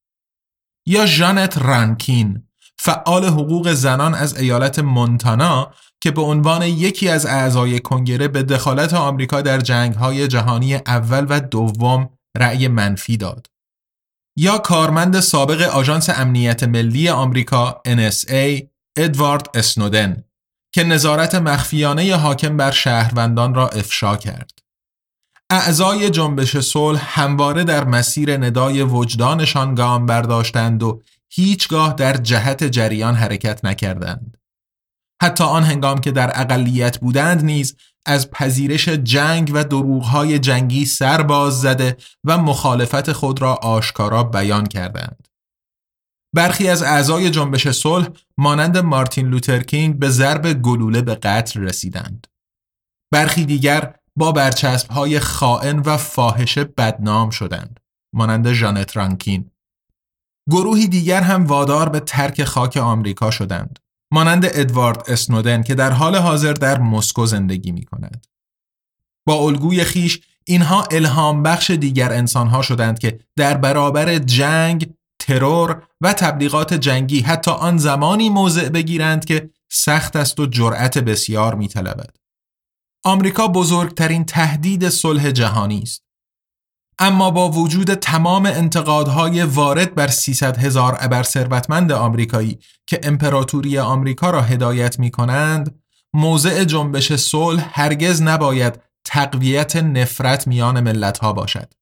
یا 0.87 1.07
ژانت 1.07 1.59
رانکین 1.59 2.48
فعال 2.79 3.25
حقوق 3.25 3.73
زنان 3.73 4.14
از 4.14 4.38
ایالت 4.38 4.79
مونتانا 4.79 5.73
که 6.01 6.11
به 6.11 6.23
عنوان 6.23 6.62
یکی 6.62 7.09
از 7.09 7.27
اعضای 7.27 7.81
کنگره 7.81 8.29
به 8.29 8.43
دخالت 8.43 8.95
آمریکا 8.95 9.41
در 9.41 9.61
جنگهای 9.61 10.29
جهانی 10.29 10.75
اول 10.75 11.27
و 11.29 11.41
دوم 11.41 12.11
رأی 12.37 12.69
منفی 12.69 13.17
داد. 13.17 13.47
یا 14.37 14.59
کارمند 14.59 15.21
سابق 15.21 15.61
آژانس 15.62 16.11
امنیت 16.11 16.62
ملی 16.62 17.09
آمریکا 17.09 17.83
NSA 17.88 18.62
ادوارد 18.97 19.47
اسنودن 19.55 20.25
که 20.75 20.85
نظارت 20.85 21.35
مخفیانه 21.35 22.17
حاکم 22.17 22.57
بر 22.57 22.71
شهروندان 22.71 23.55
را 23.55 23.69
افشا 23.69 24.17
کرد. 24.17 24.59
اعضای 25.51 26.11
جنبش 26.11 26.57
صلح 26.57 27.21
همواره 27.21 27.64
در 27.64 27.85
مسیر 27.85 28.37
ندای 28.37 28.83
وجدانشان 28.83 29.75
گام 29.75 30.07
برداشتند 30.07 30.83
و 30.83 31.03
هیچگاه 31.31 31.95
در 31.95 32.17
جهت 32.17 32.64
جریان 32.64 33.14
حرکت 33.14 33.64
نکردند. 33.64 34.37
حتی 35.23 35.45
آن 35.45 35.64
هنگام 35.64 35.99
که 35.99 36.11
در 36.11 36.41
اقلیت 36.41 36.99
بودند 36.99 37.45
نیز 37.45 37.77
از 38.07 38.31
پذیرش 38.31 38.88
جنگ 38.88 39.51
و 39.55 39.64
دروغهای 39.64 40.38
جنگی 40.38 40.87
سر 40.87 41.23
باز 41.23 41.61
زده 41.61 41.97
و 42.25 42.38
مخالفت 42.38 43.12
خود 43.12 43.43
را 43.43 43.55
آشکارا 43.55 44.25
بیان 44.25 44.67
کردند. 44.67 45.29
برخی 46.35 46.69
از 46.69 46.83
اعضای 46.83 47.31
جنبش 47.31 47.69
صلح 47.69 48.09
مانند 48.38 48.79
مارتین 48.79 49.29
لوترکینگ 49.29 49.99
به 49.99 50.11
ضرب 50.11 50.62
گلوله 50.62 51.03
به 51.03 51.14
قتل 51.14 51.61
رسیدند. 51.61 52.27
برخی 53.12 53.45
دیگر 53.45 53.95
با 54.17 54.33
برچسب 54.33 54.91
های 54.91 55.21
خائن 55.21 55.79
و 55.79 55.97
فاحشه 55.97 56.64
بدنام 56.64 57.31
شدند 57.31 57.81
مانند 58.14 58.53
ژانت 58.53 58.97
رانکین 58.97 59.51
گروهی 60.51 60.89
دیگر 60.89 61.21
هم 61.21 61.47
وادار 61.47 61.89
به 61.89 62.01
ترک 62.01 62.45
خاک 62.45 62.77
آمریکا 62.77 63.31
شدند 63.31 63.79
مانند 64.13 64.45
ادوارد 64.45 65.11
اسنودن 65.11 65.63
که 65.63 65.75
در 65.75 65.91
حال 65.91 66.17
حاضر 66.17 66.53
در 66.53 66.79
مسکو 66.79 67.27
زندگی 67.27 67.73
می 67.73 67.85
کند. 67.85 68.27
با 69.27 69.35
الگوی 69.35 69.85
خیش 69.85 70.21
اینها 70.45 70.83
الهام 70.91 71.43
بخش 71.43 71.71
دیگر 71.71 72.13
انسانها 72.13 72.63
شدند 72.63 72.99
که 72.99 73.21
در 73.37 73.57
برابر 73.57 74.19
جنگ، 74.19 74.91
ترور 75.19 75.83
و 76.01 76.13
تبلیغات 76.13 76.75
جنگی 76.75 77.21
حتی 77.21 77.51
آن 77.51 77.79
زمانی 77.79 78.31
موضع 78.31 78.69
بگیرند 78.69 79.25
که 79.25 79.51
سخت 79.71 80.17
است 80.17 80.41
و 80.41 80.47
جرأت 80.47 80.99
بسیار 80.99 81.55
میطلبد. 81.55 82.17
آمریکا 83.05 83.49
بزرگترین 83.49 84.25
تهدید 84.25 84.89
صلح 84.89 85.31
جهانی 85.31 85.83
است. 85.83 86.08
اما 86.99 87.31
با 87.31 87.51
وجود 87.51 87.95
تمام 87.95 88.47
انتقادهای 88.47 89.43
وارد 89.43 89.95
بر 89.95 90.09
300 90.09 90.59
هزار 90.59 90.97
ابر 91.01 91.23
ثروتمند 91.23 91.93
آمریکایی 91.93 92.59
که 92.87 93.01
امپراتوری 93.03 93.79
آمریکا 93.79 94.31
را 94.31 94.43
هدایت 94.43 94.99
می 94.99 95.11
کنند، 95.11 95.81
موضع 96.15 96.65
جنبش 96.65 97.13
صلح 97.13 97.71
هرگز 97.73 98.23
نباید 98.23 98.81
تقویت 99.05 99.77
نفرت 99.77 100.47
میان 100.47 100.81
ملت 100.81 101.19
ها 101.19 101.33
باشد. 101.33 101.73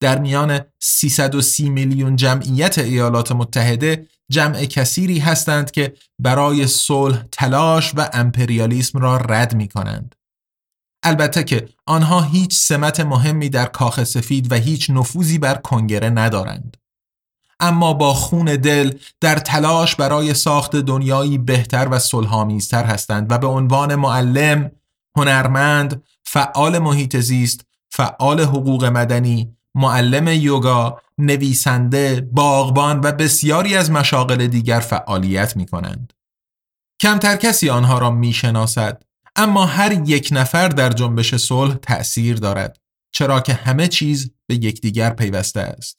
در 0.00 0.18
میان 0.18 0.60
330 0.82 1.70
میلیون 1.70 2.16
جمعیت 2.16 2.78
ایالات 2.78 3.32
متحده 3.32 4.06
جمع 4.30 4.64
کثیری 4.64 5.18
هستند 5.18 5.70
که 5.70 5.94
برای 6.18 6.66
صلح 6.66 7.24
تلاش 7.32 7.92
و 7.96 8.10
امپریالیسم 8.12 8.98
را 8.98 9.16
رد 9.16 9.54
می 9.54 9.68
کنند. 9.68 10.14
البته 11.02 11.44
که 11.44 11.68
آنها 11.86 12.20
هیچ 12.20 12.58
سمت 12.58 13.00
مهمی 13.00 13.48
در 13.48 13.66
کاخ 13.66 14.04
سفید 14.04 14.52
و 14.52 14.54
هیچ 14.54 14.90
نفوذی 14.90 15.38
بر 15.38 15.54
کنگره 15.54 16.10
ندارند. 16.10 16.76
اما 17.60 17.92
با 17.92 18.14
خون 18.14 18.44
دل 18.44 18.98
در 19.20 19.38
تلاش 19.38 19.96
برای 19.96 20.34
ساخت 20.34 20.76
دنیایی 20.76 21.38
بهتر 21.38 21.88
و 21.90 21.98
صلحآمیزتر 21.98 22.84
هستند 22.84 23.32
و 23.32 23.38
به 23.38 23.46
عنوان 23.46 23.94
معلم، 23.94 24.70
هنرمند، 25.16 26.02
فعال 26.24 26.78
محیط 26.78 27.16
زیست، 27.16 27.64
فعال 27.90 28.40
حقوق 28.40 28.84
مدنی، 28.84 29.56
معلم 29.74 30.28
یوگا، 30.28 31.00
نویسنده، 31.18 32.28
باغبان 32.32 33.00
و 33.04 33.12
بسیاری 33.12 33.76
از 33.76 33.90
مشاغل 33.90 34.46
دیگر 34.46 34.80
فعالیت 34.80 35.56
می 35.56 35.66
کنند. 35.66 36.12
کمتر 37.00 37.36
کسی 37.36 37.70
آنها 37.70 37.98
را 37.98 38.10
می 38.10 38.32
شناسد 38.32 39.02
اما 39.36 39.66
هر 39.66 40.08
یک 40.08 40.28
نفر 40.32 40.68
در 40.68 40.90
جنبش 40.90 41.34
صلح 41.34 41.74
تأثیر 41.74 42.36
دارد 42.36 42.80
چرا 43.14 43.40
که 43.40 43.52
همه 43.52 43.88
چیز 43.88 44.34
به 44.46 44.54
یکدیگر 44.54 45.10
پیوسته 45.10 45.60
است. 45.60 45.98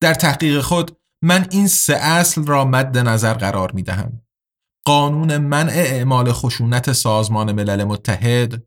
در 0.00 0.14
تحقیق 0.14 0.60
خود 0.60 0.96
من 1.22 1.46
این 1.50 1.68
سه 1.68 1.94
اصل 1.94 2.46
را 2.46 2.64
مد 2.64 2.98
نظر 2.98 3.34
قرار 3.34 3.72
می 3.72 3.82
دهم. 3.82 4.22
قانون 4.86 5.36
منع 5.36 5.72
اعمال 5.72 6.32
خشونت 6.32 6.92
سازمان 6.92 7.52
ملل 7.52 7.84
متحد، 7.84 8.62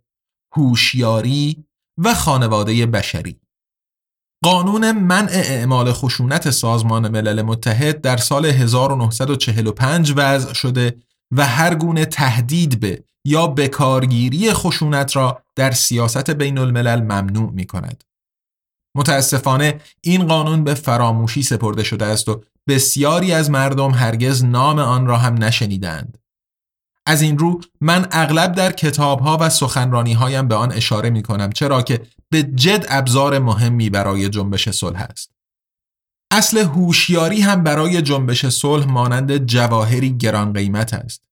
هوشیاری 0.55 1.65
و 1.97 2.13
خانواده 2.13 2.85
بشری. 2.85 3.39
قانون 4.43 4.91
منع 4.91 5.31
اعمال 5.31 5.91
خشونت 5.91 6.49
سازمان 6.49 7.07
ملل 7.07 7.41
متحد 7.41 8.01
در 8.01 8.17
سال 8.17 8.45
1945 8.45 10.13
وضع 10.17 10.53
شده 10.53 10.97
و 11.31 11.45
هر 11.45 11.75
گونه 11.75 12.05
تهدید 12.05 12.79
به 12.79 13.03
یا 13.29 13.47
بکارگیری 13.47 14.53
خشونت 14.53 15.15
را 15.15 15.43
در 15.55 15.71
سیاست 15.71 16.29
بین 16.29 16.57
الملل 16.57 17.01
ممنوع 17.01 17.51
می 17.51 17.65
کند. 17.65 18.03
متاسفانه 18.95 19.81
این 20.01 20.27
قانون 20.27 20.63
به 20.63 20.73
فراموشی 20.73 21.43
سپرده 21.43 21.83
شده 21.83 22.05
است 22.05 22.29
و 22.29 22.43
بسیاری 22.67 23.33
از 23.33 23.49
مردم 23.49 23.91
هرگز 23.91 24.45
نام 24.45 24.79
آن 24.79 25.07
را 25.07 25.17
هم 25.17 25.43
نشنیدند. 25.43 26.17
از 27.05 27.21
این 27.21 27.37
رو 27.37 27.61
من 27.81 28.07
اغلب 28.11 28.51
در 28.51 28.71
کتابها 28.71 29.37
و 29.41 29.49
سخنرانی 29.49 30.13
هایم 30.13 30.47
به 30.47 30.55
آن 30.55 30.71
اشاره 30.71 31.09
می 31.09 31.23
کنم 31.23 31.51
چرا 31.51 31.81
که 31.81 32.01
به 32.29 32.43
جد 32.43 32.85
ابزار 32.89 33.39
مهمی 33.39 33.89
برای 33.89 34.29
جنبش 34.29 34.69
صلح 34.69 35.01
است. 35.01 35.31
اصل 36.31 36.57
هوشیاری 36.57 37.41
هم 37.41 37.63
برای 37.63 38.01
جنبش 38.01 38.45
صلح 38.45 38.85
مانند 38.85 39.37
جواهری 39.37 40.17
گران 40.17 40.53
قیمت 40.53 40.93
است. 40.93 41.28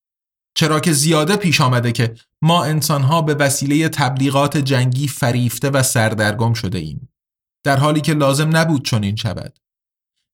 چرا 0.58 0.80
که 0.80 0.94
زیاده 0.94 1.36
پیش 1.36 1.62
آمده 1.62 1.92
که 1.92 2.16
ما 2.42 2.64
انسانها 2.64 3.22
به 3.22 3.34
وسیله 3.34 3.90
تبلیغات 3.90 4.58
جنگی 4.58 5.08
فریفته 5.08 5.70
و 5.70 5.84
سردرگم 5.84 6.54
شده 6.54 6.78
ایم. 6.78 7.10
در 7.64 7.78
حالی 7.78 8.02
که 8.02 8.14
لازم 8.14 8.58
نبود 8.58 8.86
چنین 8.86 9.16
شود. 9.16 9.60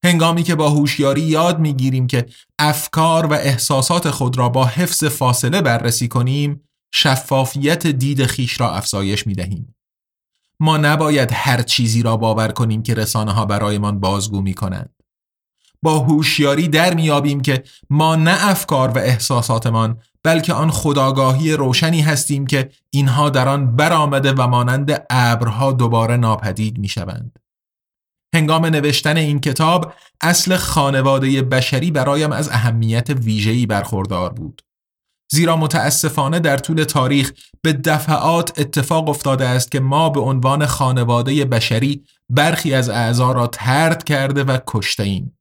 هنگامی 0.03 0.43
که 0.43 0.55
با 0.55 0.69
هوشیاری 0.69 1.21
یاد 1.21 1.59
می‌گیریم 1.59 2.07
که 2.07 2.25
افکار 2.59 3.25
و 3.25 3.33
احساسات 3.33 4.09
خود 4.09 4.37
را 4.37 4.49
با 4.49 4.65
حفظ 4.65 5.03
فاصله 5.03 5.61
بررسی 5.61 6.07
کنیم 6.07 6.61
شفافیت 6.93 7.87
دید 7.87 8.25
خیش 8.25 8.59
را 8.59 8.73
افزایش 8.75 9.27
می 9.27 9.33
دهیم. 9.33 9.75
ما 10.59 10.77
نباید 10.77 11.29
هر 11.33 11.61
چیزی 11.61 12.03
را 12.03 12.17
باور 12.17 12.47
کنیم 12.47 12.83
که 12.83 12.93
رسانه 12.93 13.31
ها 13.31 13.45
برایمان 13.45 13.99
بازگو 13.99 14.41
می 14.41 14.53
کنند. 14.53 15.02
با 15.83 15.99
هوشیاری 15.99 16.67
در 16.67 16.93
میابیم 16.93 17.41
که 17.41 17.63
ما 17.89 18.15
نه 18.15 18.49
افکار 18.49 18.89
و 18.89 18.97
احساساتمان 18.97 19.97
بلکه 20.23 20.53
آن 20.53 20.71
خداگاهی 20.71 21.53
روشنی 21.53 22.01
هستیم 22.01 22.47
که 22.47 22.69
اینها 22.89 23.29
در 23.29 23.47
آن 23.47 23.75
برآمده 23.75 24.33
و 24.33 24.47
مانند 24.47 25.05
ابرها 25.09 25.71
دوباره 25.71 26.17
ناپدید 26.17 26.77
می‌شوند. 26.77 27.39
هنگام 28.35 28.65
نوشتن 28.65 29.17
این 29.17 29.39
کتاب 29.39 29.93
اصل 30.21 30.55
خانواده 30.55 31.41
بشری 31.41 31.91
برایم 31.91 32.31
از 32.31 32.49
اهمیت 32.49 33.09
ویژه‌ای 33.09 33.65
برخوردار 33.65 34.33
بود. 34.33 34.61
زیرا 35.31 35.57
متاسفانه 35.57 36.39
در 36.39 36.57
طول 36.57 36.83
تاریخ 36.83 37.31
به 37.61 37.73
دفعات 37.73 38.59
اتفاق 38.59 39.09
افتاده 39.09 39.47
است 39.47 39.71
که 39.71 39.79
ما 39.79 40.09
به 40.09 40.19
عنوان 40.19 40.65
خانواده 40.65 41.45
بشری 41.45 42.03
برخی 42.29 42.73
از 42.73 42.89
اعضا 42.89 43.31
را 43.31 43.47
ترد 43.47 44.03
کرده 44.03 44.43
و 44.43 44.57
کشته 44.67 45.03
ایم. 45.03 45.37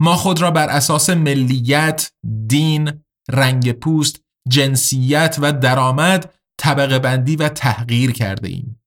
ما 0.00 0.16
خود 0.16 0.40
را 0.42 0.50
بر 0.50 0.68
اساس 0.68 1.10
ملیت، 1.10 2.12
دین، 2.46 3.04
رنگ 3.30 3.72
پوست، 3.72 4.20
جنسیت 4.48 5.36
و 5.40 5.52
درآمد 5.52 6.34
طبقه 6.58 6.98
بندی 6.98 7.36
و 7.36 7.48
تحقیر 7.48 8.12
کرده 8.12 8.48
ایم. 8.48 8.80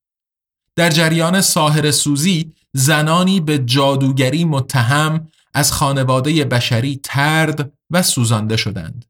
در 0.75 0.89
جریان 0.89 1.41
ساهر 1.41 1.91
سوزی 1.91 2.53
زنانی 2.73 3.39
به 3.39 3.57
جادوگری 3.59 4.45
متهم 4.45 5.27
از 5.53 5.71
خانواده 5.71 6.45
بشری 6.45 6.99
ترد 7.03 7.73
و 7.89 8.01
سوزانده 8.01 8.57
شدند. 8.57 9.05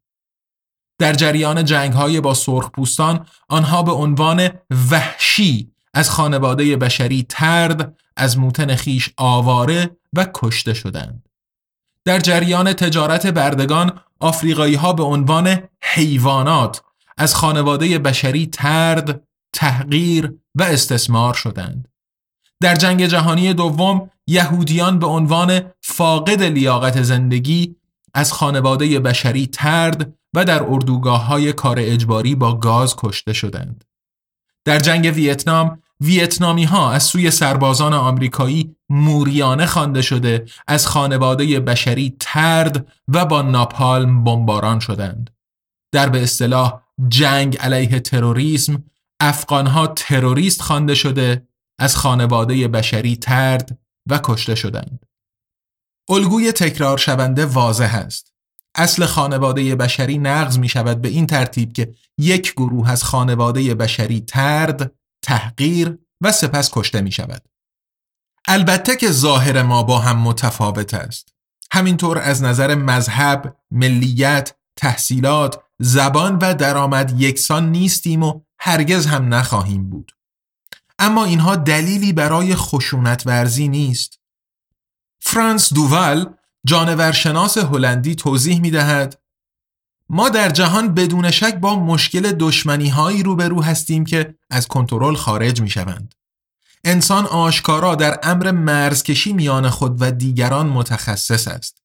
در 1.00 1.14
جریان 1.14 1.66
جنگ 1.66 1.94
های 1.94 2.22
با 2.22 2.34
سرخپوستان 2.34 3.26
آنها 3.50 3.84
به 3.84 3.92
عنوان 3.92 4.50
وحشی 4.92 5.72
از 5.94 6.10
خانواده 6.10 6.78
بشری 6.78 7.26
ترد 7.30 7.96
از 8.18 8.38
موتن 8.38 8.76
خیش 8.76 9.10
آواره 9.18 9.98
و 10.14 10.28
کشته 10.34 10.74
شدند. 10.74 11.27
در 12.08 12.20
جریان 12.20 12.74
تجارت 12.74 13.28
بردگان 13.28 14.00
آفریقایی 14.20 14.76
ها 14.76 14.94
به 14.94 15.04
عنوان 15.04 15.60
حیوانات 15.82 16.82
از 17.18 17.36
خانواده 17.36 18.00
بشری 18.00 18.48
ترد، 18.48 19.24
تحقیر 19.54 20.34
و 20.56 20.64
استثمار 20.64 21.34
شدند. 21.34 21.88
در 22.62 22.76
جنگ 22.76 23.06
جهانی 23.06 23.54
دوم 23.54 24.10
یهودیان 24.28 25.00
به 25.00 25.08
عنوان 25.08 25.62
فاقد 25.82 26.44
لیاقت 26.44 27.02
زندگی 27.02 27.76
از 28.14 28.34
خانواده 28.34 29.00
بشری 29.00 29.48
ترد 29.48 30.14
و 30.34 30.46
در 30.46 30.64
اردوگاه 30.64 31.26
های 31.26 31.54
کار 31.54 31.76
اجباری 31.80 32.36
با 32.36 32.56
گاز 32.56 32.96
کشته 32.98 33.34
شدند. 33.34 33.84
در 34.66 34.80
جنگ 34.80 35.12
ویتنام 35.16 35.82
ویتنامی 36.02 36.64
ها 36.64 36.92
از 36.92 37.04
سوی 37.04 37.32
سربازان 37.32 37.94
آمریکایی 37.94 38.76
موریانه 38.90 39.66
خوانده 39.66 40.02
شده 40.02 40.46
از 40.68 40.88
خانواده 40.88 41.60
بشری 41.60 42.16
ترد 42.20 42.88
و 43.08 43.26
با 43.26 43.42
ناپالم 43.42 44.24
بمباران 44.24 44.80
شدند. 44.80 45.30
در 45.92 46.10
به 46.10 46.24
اصطلاح 46.24 46.82
جنگ 47.08 47.58
علیه 47.58 48.00
تروریسم 48.00 48.84
افغانها 49.20 49.88
تروریست 49.88 50.62
خوانده 50.62 50.96
شده 50.96 51.48
از 51.80 51.96
خانواده 51.96 52.68
بشری 52.68 53.16
ترد 53.16 53.80
و 54.10 54.20
کشته 54.24 54.56
شدند. 54.56 55.06
الگوی 56.10 56.52
تکرار 56.52 56.98
شونده 56.98 57.46
واضح 57.46 57.96
است. 57.96 58.34
اصل 58.76 59.06
خانواده 59.06 59.76
بشری 59.76 60.18
نقض 60.18 60.60
می 60.60 60.70
شود 60.70 61.02
به 61.02 61.08
این 61.08 61.28
ترتیب 61.28 61.74
که 61.74 61.94
یک 62.18 62.54
گروه 62.54 62.92
از 62.92 63.04
خانواده 63.04 63.76
بشری 63.76 64.22
ترد، 64.22 64.92
تحقیر 65.28 65.98
و 66.22 66.32
سپس 66.32 66.72
کشته 66.74 67.02
می 67.02 67.12
شود. 67.12 67.48
البته 68.48 68.96
که 68.96 69.12
ظاهر 69.12 69.64
ما 69.64 69.84
با 69.84 70.00
هم 70.00 70.18
متفاوت 70.20 70.94
است. 70.94 71.34
همینطور 71.72 72.20
از 72.20 72.44
نظر 72.44 72.76
مذهب، 72.76 73.58
ملیت، 73.72 74.56
تحصیلات، 74.76 75.64
زبان 75.80 76.38
و 76.42 76.54
درآمد 76.54 77.22
یکسان 77.22 77.72
نیستیم 77.72 78.24
و 78.24 78.42
هرگز 78.60 79.06
هم 79.06 79.34
نخواهیم 79.34 79.90
بود. 79.90 80.12
اما 81.00 81.26
اینها 81.26 81.56
دلیلی 81.56 82.14
برای 82.14 82.56
خشونت 82.56 83.28
ورزی 83.28 83.68
نیست. 83.68 84.20
فرانس 85.20 85.74
دوول 85.74 86.26
جانورشناس 86.66 87.58
هلندی 87.58 88.16
توضیح 88.16 88.62
می 88.62 88.72
دهد 88.72 89.22
ما 90.10 90.30
در 90.30 90.50
جهان 90.50 90.94
بدون 90.94 91.32
شک 91.32 91.56
با 91.56 91.80
مشکل 91.80 92.32
دشمنی 92.32 92.90
هایی 92.90 93.24
روبرو 93.24 93.64
هستیم 93.64 94.06
که 94.06 94.36
از 94.50 94.68
کنترل 94.68 95.16
خارج 95.16 95.62
می 95.62 95.70
شوند. 95.70 96.16
انسان 96.84 97.26
آشکارا 97.26 97.96
در 97.96 98.20
امر 98.24 98.52
مرزکشی 98.52 99.34
میان 99.34 99.70
خود 99.70 100.02
و 100.02 100.12
دیگران 100.12 100.68
متخصص 100.68 101.48
است. 101.48 101.82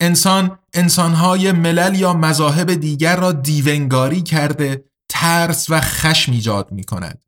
انسان 0.00 0.58
انسانهای 0.74 1.52
ملل 1.52 1.94
یا 1.94 2.12
مذاهب 2.12 2.74
دیگر 2.74 3.16
را 3.16 3.32
دیونگاری 3.32 4.22
کرده 4.22 4.84
ترس 5.08 5.66
و 5.70 5.80
خشم 5.80 6.32
ایجاد 6.32 6.72
می 6.72 6.84
کند. 6.84 7.22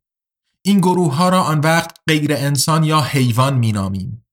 این 0.61 0.79
گروه 0.79 1.15
ها 1.15 1.29
را 1.29 1.41
آن 1.41 1.59
وقت 1.59 1.97
غیر 2.07 2.33
انسان 2.33 2.83
یا 2.83 3.01
حیوان 3.01 3.57
می 3.57 3.71
نامیم. 3.71 4.25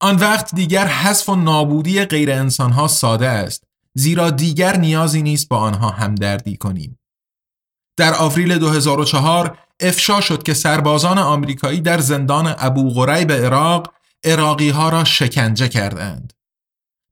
آن 0.00 0.16
وقت 0.16 0.54
دیگر 0.54 0.86
حذف 0.86 1.28
و 1.28 1.36
نابودی 1.36 2.04
غیر 2.04 2.30
انسان 2.30 2.72
ها 2.72 2.88
ساده 2.88 3.28
است 3.28 3.65
زیرا 3.98 4.30
دیگر 4.30 4.76
نیازی 4.76 5.22
نیست 5.22 5.48
با 5.48 5.58
آنها 5.58 5.90
همدردی 5.90 6.56
کنیم. 6.56 6.98
در 7.96 8.14
آوریل 8.14 8.58
2004 8.58 9.58
افشا 9.80 10.20
شد 10.20 10.42
که 10.42 10.54
سربازان 10.54 11.18
آمریکایی 11.18 11.80
در 11.80 11.98
زندان 11.98 12.54
ابو 12.58 12.90
غریب 12.90 13.32
عراق 13.32 13.94
عراقی 14.24 14.68
ها 14.68 14.88
را 14.88 15.04
شکنجه 15.04 15.68
کردند. 15.68 16.32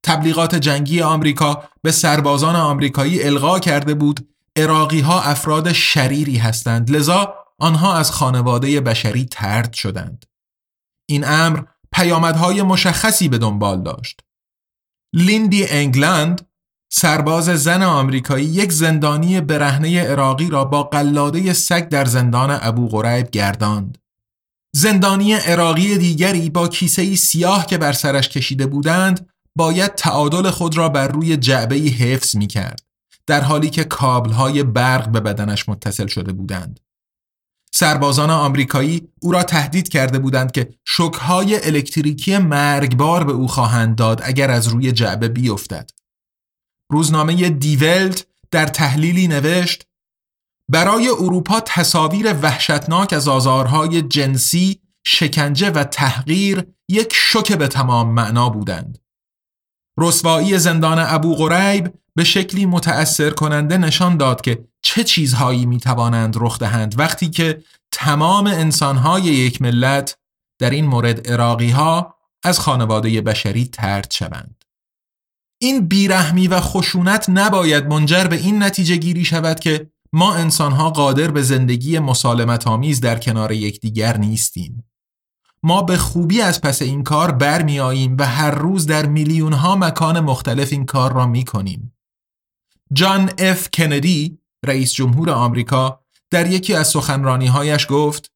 تبلیغات 0.04 0.54
جنگی 0.54 1.02
آمریکا 1.02 1.64
به 1.82 1.92
سربازان 1.92 2.56
آمریکایی 2.56 3.22
القا 3.22 3.58
کرده 3.58 3.94
بود 3.94 4.28
عراقی 4.56 5.00
ها 5.00 5.22
افراد 5.22 5.72
شریری 5.72 6.36
هستند 6.36 6.90
لذا 6.90 7.34
آنها 7.58 7.96
از 7.96 8.10
خانواده 8.10 8.80
بشری 8.80 9.24
ترد 9.24 9.72
شدند. 9.72 10.26
این 11.08 11.24
امر 11.26 11.62
پیامدهای 11.92 12.62
مشخصی 12.62 13.28
به 13.28 13.38
دنبال 13.38 13.82
داشت. 13.82 14.20
لیندی 15.12 15.66
انگلند 15.68 16.53
سرباز 16.96 17.44
زن 17.44 17.82
آمریکایی 17.82 18.46
یک 18.46 18.72
زندانی 18.72 19.40
برهنه 19.40 20.00
عراقی 20.00 20.50
را 20.50 20.64
با 20.64 20.82
قلاده 20.82 21.52
سگ 21.52 21.88
در 21.88 22.04
زندان 22.04 22.58
ابو 22.62 22.88
غریب 22.88 23.30
گرداند. 23.30 23.98
زندانی 24.74 25.32
عراقی 25.32 25.98
دیگری 25.98 26.50
با 26.50 26.68
کیسه 26.68 27.14
سیاه 27.14 27.66
که 27.66 27.78
بر 27.78 27.92
سرش 27.92 28.28
کشیده 28.28 28.66
بودند 28.66 29.28
باید 29.56 29.94
تعادل 29.94 30.50
خود 30.50 30.76
را 30.76 30.88
بر 30.88 31.08
روی 31.08 31.36
جعبه 31.36 31.76
حفظ 31.76 32.36
می 32.36 32.46
کرد 32.46 32.82
در 33.26 33.40
حالی 33.40 33.70
که 33.70 33.84
کابلهای 33.84 34.62
برق 34.62 35.08
به 35.08 35.20
بدنش 35.20 35.68
متصل 35.68 36.06
شده 36.06 36.32
بودند. 36.32 36.80
سربازان 37.72 38.30
آمریکایی 38.30 39.08
او 39.22 39.32
را 39.32 39.42
تهدید 39.42 39.88
کرده 39.88 40.18
بودند 40.18 40.52
که 40.52 40.74
شکهای 40.84 41.66
الکتریکی 41.66 42.38
مرگبار 42.38 43.24
به 43.24 43.32
او 43.32 43.48
خواهند 43.48 43.96
داد 43.96 44.20
اگر 44.24 44.50
از 44.50 44.68
روی 44.68 44.92
جعبه 44.92 45.28
بیفتد. 45.28 45.90
روزنامه 46.90 47.50
دیولت 47.50 48.26
در 48.50 48.66
تحلیلی 48.66 49.28
نوشت 49.28 49.86
برای 50.70 51.08
اروپا 51.08 51.60
تصاویر 51.60 52.34
وحشتناک 52.42 53.12
از 53.12 53.28
آزارهای 53.28 54.02
جنسی، 54.02 54.80
شکنجه 55.06 55.70
و 55.70 55.84
تحقیر 55.84 56.64
یک 56.88 57.12
شوک 57.14 57.52
به 57.52 57.68
تمام 57.68 58.10
معنا 58.10 58.48
بودند. 58.48 58.98
رسوایی 59.98 60.58
زندان 60.58 60.98
ابو 60.98 61.34
غریب 61.34 61.94
به 62.16 62.24
شکلی 62.24 62.66
متأثر 62.66 63.30
کننده 63.30 63.78
نشان 63.78 64.16
داد 64.16 64.40
که 64.40 64.64
چه 64.82 65.04
چیزهایی 65.04 65.66
می 65.66 65.80
توانند 65.80 66.36
رخ 66.40 66.58
دهند 66.58 66.98
وقتی 66.98 67.30
که 67.30 67.62
تمام 67.92 68.46
انسانهای 68.46 69.22
یک 69.22 69.62
ملت 69.62 70.18
در 70.60 70.70
این 70.70 70.86
مورد 70.86 71.30
اراقی 71.30 71.70
ها 71.70 72.14
از 72.44 72.58
خانواده 72.58 73.20
بشری 73.20 73.64
ترد 73.64 74.10
شوند. 74.10 74.63
این 75.58 75.88
بیرحمی 75.88 76.48
و 76.48 76.60
خشونت 76.60 77.26
نباید 77.28 77.86
منجر 77.86 78.24
به 78.24 78.36
این 78.36 78.62
نتیجه 78.62 78.96
گیری 78.96 79.24
شود 79.24 79.60
که 79.60 79.90
ما 80.12 80.34
انسانها 80.34 80.90
قادر 80.90 81.30
به 81.30 81.42
زندگی 81.42 81.98
مسالمت 81.98 82.66
آمیز 82.66 83.00
در 83.00 83.18
کنار 83.18 83.52
یکدیگر 83.52 84.16
نیستیم. 84.16 84.84
ما 85.62 85.82
به 85.82 85.96
خوبی 85.96 86.40
از 86.40 86.60
پس 86.60 86.82
این 86.82 87.02
کار 87.02 87.32
برمیاییم 87.32 88.16
و 88.18 88.26
هر 88.26 88.50
روز 88.50 88.86
در 88.86 89.06
میلیون 89.06 89.52
ها 89.52 89.76
مکان 89.76 90.20
مختلف 90.20 90.72
این 90.72 90.86
کار 90.86 91.12
را 91.12 91.26
می 91.26 91.44
کنیم. 91.44 91.96
جان 92.92 93.30
اف 93.38 93.68
کندی 93.70 94.38
رئیس 94.64 94.92
جمهور 94.92 95.30
آمریکا 95.30 96.00
در 96.30 96.50
یکی 96.50 96.74
از 96.74 96.88
سخنرانیهایش 96.88 97.86
گفت 97.90 98.32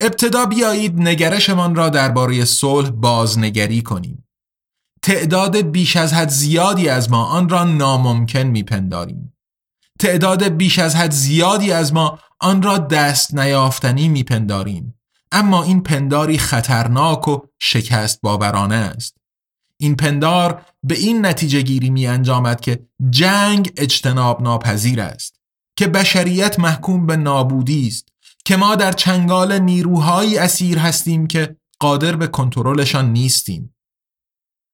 ابتدا 0.00 0.46
بیایید 0.46 1.00
نگرشمان 1.00 1.74
را 1.74 1.88
درباره 1.88 2.44
صلح 2.44 2.90
بازنگری 2.90 3.82
کنیم. 3.82 4.29
تعداد 5.02 5.56
بیش 5.56 5.96
از 5.96 6.12
حد 6.12 6.28
زیادی 6.28 6.88
از 6.88 7.10
ما 7.10 7.24
آن 7.24 7.48
را 7.48 7.64
ناممکن 7.64 8.42
میپنداریم. 8.42 9.32
تعداد 9.98 10.44
بیش 10.44 10.78
از 10.78 10.96
حد 10.96 11.10
زیادی 11.10 11.72
از 11.72 11.92
ما 11.92 12.18
آن 12.40 12.62
را 12.62 12.78
دست 12.78 13.34
نیافتنی 13.34 14.08
میپنداریم. 14.08 15.00
اما 15.32 15.62
این 15.62 15.82
پنداری 15.82 16.38
خطرناک 16.38 17.28
و 17.28 17.38
شکست 17.58 18.20
باورانه 18.20 18.74
است. 18.74 19.16
این 19.80 19.96
پندار 19.96 20.62
به 20.82 20.98
این 20.98 21.26
نتیجه 21.26 21.62
گیری 21.62 21.90
می 21.90 22.06
انجامد 22.06 22.60
که 22.60 22.86
جنگ 23.10 23.72
اجتناب 23.76 24.42
ناپذیر 24.42 25.00
است 25.00 25.40
که 25.76 25.86
بشریت 25.86 26.58
محکوم 26.58 27.06
به 27.06 27.16
نابودی 27.16 27.88
است 27.88 28.08
که 28.44 28.56
ما 28.56 28.76
در 28.76 28.92
چنگال 28.92 29.58
نیروهایی 29.58 30.38
اسیر 30.38 30.78
هستیم 30.78 31.26
که 31.26 31.56
قادر 31.78 32.16
به 32.16 32.26
کنترلشان 32.26 33.12
نیستیم 33.12 33.74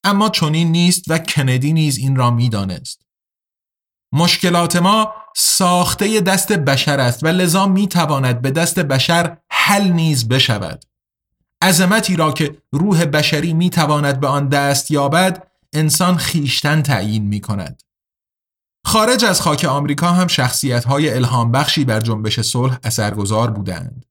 اما 0.06 0.28
چنین 0.28 0.72
نیست 0.72 1.04
و 1.08 1.18
کندی 1.18 1.72
نیز 1.72 1.98
این 1.98 2.16
را 2.16 2.30
می‌دانست 2.30 3.06
مشکلات 4.12 4.76
ما 4.76 5.12
ساخته 5.36 6.20
دست 6.20 6.52
بشر 6.52 7.00
است 7.00 7.24
و 7.24 7.26
لذا 7.26 7.66
می 7.66 7.88
تواند 7.88 8.42
به 8.42 8.50
دست 8.50 8.78
بشر 8.78 9.36
حل 9.50 9.88
نیز 9.88 10.28
بشود 10.28 10.84
عظمتی 11.62 12.16
را 12.16 12.32
که 12.32 12.62
روح 12.72 13.04
بشری 13.04 13.52
می 13.52 13.70
تواند 13.70 14.20
به 14.20 14.26
آن 14.26 14.48
دست 14.48 14.90
یابد 14.90 15.46
انسان 15.72 16.16
خیشتن 16.16 16.82
تعیین 16.82 17.24
می 17.26 17.40
کند. 17.40 17.82
خارج 18.84 19.24
از 19.24 19.40
خاک 19.40 19.64
آمریکا 19.64 20.12
هم 20.12 20.26
شخصیت 20.26 20.84
های 20.84 21.14
الهام 21.14 21.52
بخشی 21.52 21.84
بر 21.84 22.00
جنبش 22.00 22.40
صلح 22.40 22.78
اثرگذار 22.82 23.50
بودند. 23.50 24.06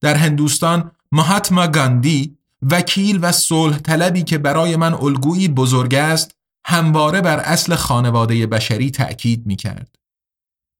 در 0.00 0.14
هندوستان 0.14 0.90
مهاتما 1.12 1.66
گاندی 1.66 2.38
وکیل 2.70 3.18
و 3.22 3.32
صلح 3.32 3.78
طلبی 3.78 4.22
که 4.22 4.38
برای 4.38 4.76
من 4.76 4.94
الگویی 4.94 5.48
بزرگ 5.48 5.94
است 5.94 6.34
همواره 6.66 7.20
بر 7.20 7.38
اصل 7.38 7.74
خانواده 7.74 8.46
بشری 8.46 8.90
تأکید 8.90 9.46
می 9.46 9.56
کرد. 9.56 9.96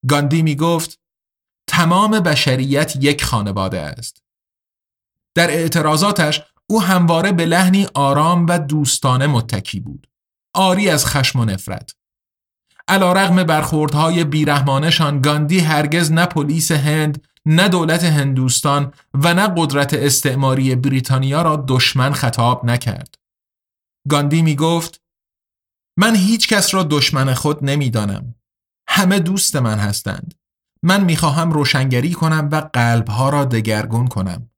گاندی 0.08 0.42
می 0.42 0.56
گفت 0.56 0.98
تمام 1.66 2.10
بشریت 2.20 2.96
یک 3.00 3.24
خانواده 3.24 3.80
است. 3.80 4.22
در 5.34 5.50
اعتراضاتش 5.50 6.42
او 6.66 6.82
همواره 6.82 7.32
به 7.32 7.46
لحنی 7.46 7.86
آرام 7.94 8.46
و 8.46 8.58
دوستانه 8.58 9.26
متکی 9.26 9.80
بود. 9.80 10.06
آری 10.54 10.88
از 10.90 11.06
خشم 11.06 11.40
و 11.40 11.44
نفرت. 11.44 11.94
علا 12.88 13.12
رغم 13.12 13.44
برخوردهای 13.44 14.24
بیرحمانشان 14.24 15.20
گاندی 15.20 15.58
هرگز 15.58 16.12
نه 16.12 16.26
پلیس 16.26 16.72
هند 16.72 17.26
نه 17.46 17.68
دولت 17.68 18.04
هندوستان 18.04 18.92
و 19.14 19.34
نه 19.34 19.54
قدرت 19.56 19.94
استعماری 19.94 20.74
بریتانیا 20.74 21.42
را 21.42 21.64
دشمن 21.68 22.12
خطاب 22.12 22.64
نکرد. 22.64 23.14
گاندی 24.08 24.42
می 24.42 24.56
گفت 24.56 25.00
من 25.98 26.16
هیچ 26.16 26.48
کس 26.48 26.74
را 26.74 26.82
دشمن 26.82 27.34
خود 27.34 27.64
نمی‌دانم. 27.64 28.34
همه 28.88 29.20
دوست 29.20 29.56
من 29.56 29.78
هستند. 29.78 30.34
من 30.82 31.04
می‌خواهم 31.04 31.52
روشنگری 31.52 32.12
کنم 32.12 32.48
و 32.52 32.70
قلبها 32.72 33.28
را 33.28 33.44
دگرگون 33.44 34.08
کنم. 34.08 34.50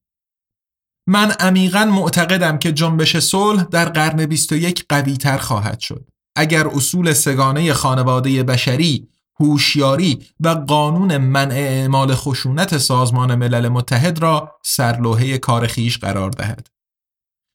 من 1.09 1.30
عمیقا 1.30 1.84
معتقدم 1.84 2.59
که 2.59 2.72
جنبش 2.72 3.16
صلح 3.16 3.64
در 3.64 3.89
قرن 3.89 4.26
21 4.26 4.87
قوی 4.89 5.16
تر 5.16 5.39
خواهد 5.39 5.80
شد. 5.80 6.11
اگر 6.37 6.68
اصول 6.68 7.12
سگانه 7.12 7.72
خانواده 7.72 8.43
بشری، 8.43 9.09
هوشیاری 9.41 10.26
و 10.41 10.49
قانون 10.49 11.16
منع 11.16 11.55
اعمال 11.55 12.14
خشونت 12.14 12.78
سازمان 12.78 13.34
ملل 13.34 13.68
متحد 13.68 14.18
را 14.18 14.59
سرلوحه 14.64 15.39
کار 15.39 15.66
خیش 15.66 15.99
قرار 15.99 16.30
دهد. 16.30 16.68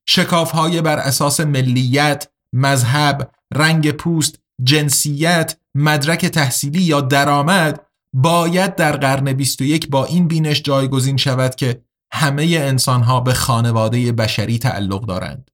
شکافهای 0.07 0.81
بر 0.81 0.97
اساس 0.97 1.39
ملیت، 1.39 2.27
مذهب، 2.53 3.31
رنگ 3.53 3.91
پوست، 3.91 4.39
جنسیت، 4.63 5.57
مدرک 5.75 6.25
تحصیلی 6.25 6.81
یا 6.81 7.01
درآمد 7.01 7.85
باید 8.13 8.75
در 8.75 8.97
قرن 8.97 9.33
21 9.33 9.89
با 9.89 10.05
این 10.05 10.27
بینش 10.27 10.61
جایگزین 10.61 11.17
شود 11.17 11.55
که 11.55 11.83
همه 12.13 12.43
انسانها 12.43 13.19
به 13.19 13.33
خانواده 13.33 14.11
بشری 14.11 14.59
تعلق 14.59 15.05
دارند. 15.05 15.51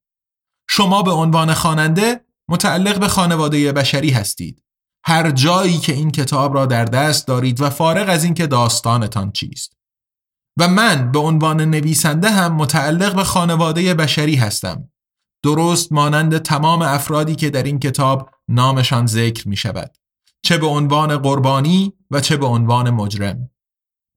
شما 0.69 1.03
به 1.03 1.11
عنوان 1.11 1.53
خواننده 1.53 2.21
متعلق 2.49 2.99
به 2.99 3.07
خانواده 3.07 3.71
بشری 3.71 4.09
هستید. 4.09 4.63
هر 5.07 5.31
جایی 5.31 5.77
که 5.77 5.93
این 5.93 6.11
کتاب 6.11 6.53
را 6.53 6.65
در 6.65 6.85
دست 6.85 7.27
دارید 7.27 7.61
و 7.61 7.69
فارغ 7.69 8.09
از 8.09 8.23
اینکه 8.23 8.47
داستانتان 8.47 9.31
چیست. 9.31 9.73
و 10.59 10.67
من 10.67 11.11
به 11.11 11.19
عنوان 11.19 11.61
نویسنده 11.61 12.29
هم 12.29 12.55
متعلق 12.55 13.15
به 13.15 13.23
خانواده 13.23 13.93
بشری 13.93 14.35
هستم. 14.35 14.89
درست 15.43 15.91
مانند 15.91 16.37
تمام 16.37 16.81
افرادی 16.81 17.35
که 17.35 17.49
در 17.49 17.63
این 17.63 17.79
کتاب 17.79 18.29
نامشان 18.47 19.05
ذکر 19.05 19.47
می 19.47 19.55
شود. 19.55 19.97
چه 20.43 20.57
به 20.57 20.67
عنوان 20.67 21.17
قربانی 21.17 21.93
و 22.11 22.21
چه 22.21 22.37
به 22.37 22.45
عنوان 22.45 22.89
مجرم. 22.89 23.49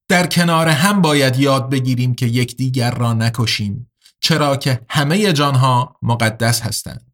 در 0.08 0.26
کنار 0.26 0.68
هم 0.68 1.00
باید 1.00 1.36
یاد 1.36 1.70
بگیریم 1.70 2.14
که 2.14 2.26
یکدیگر 2.26 2.90
را 2.90 3.12
نکشیم 3.12 3.90
چرا 4.20 4.56
که 4.56 4.80
همه 4.88 5.32
جانها 5.32 5.96
مقدس 6.02 6.62
هستند 6.62 7.10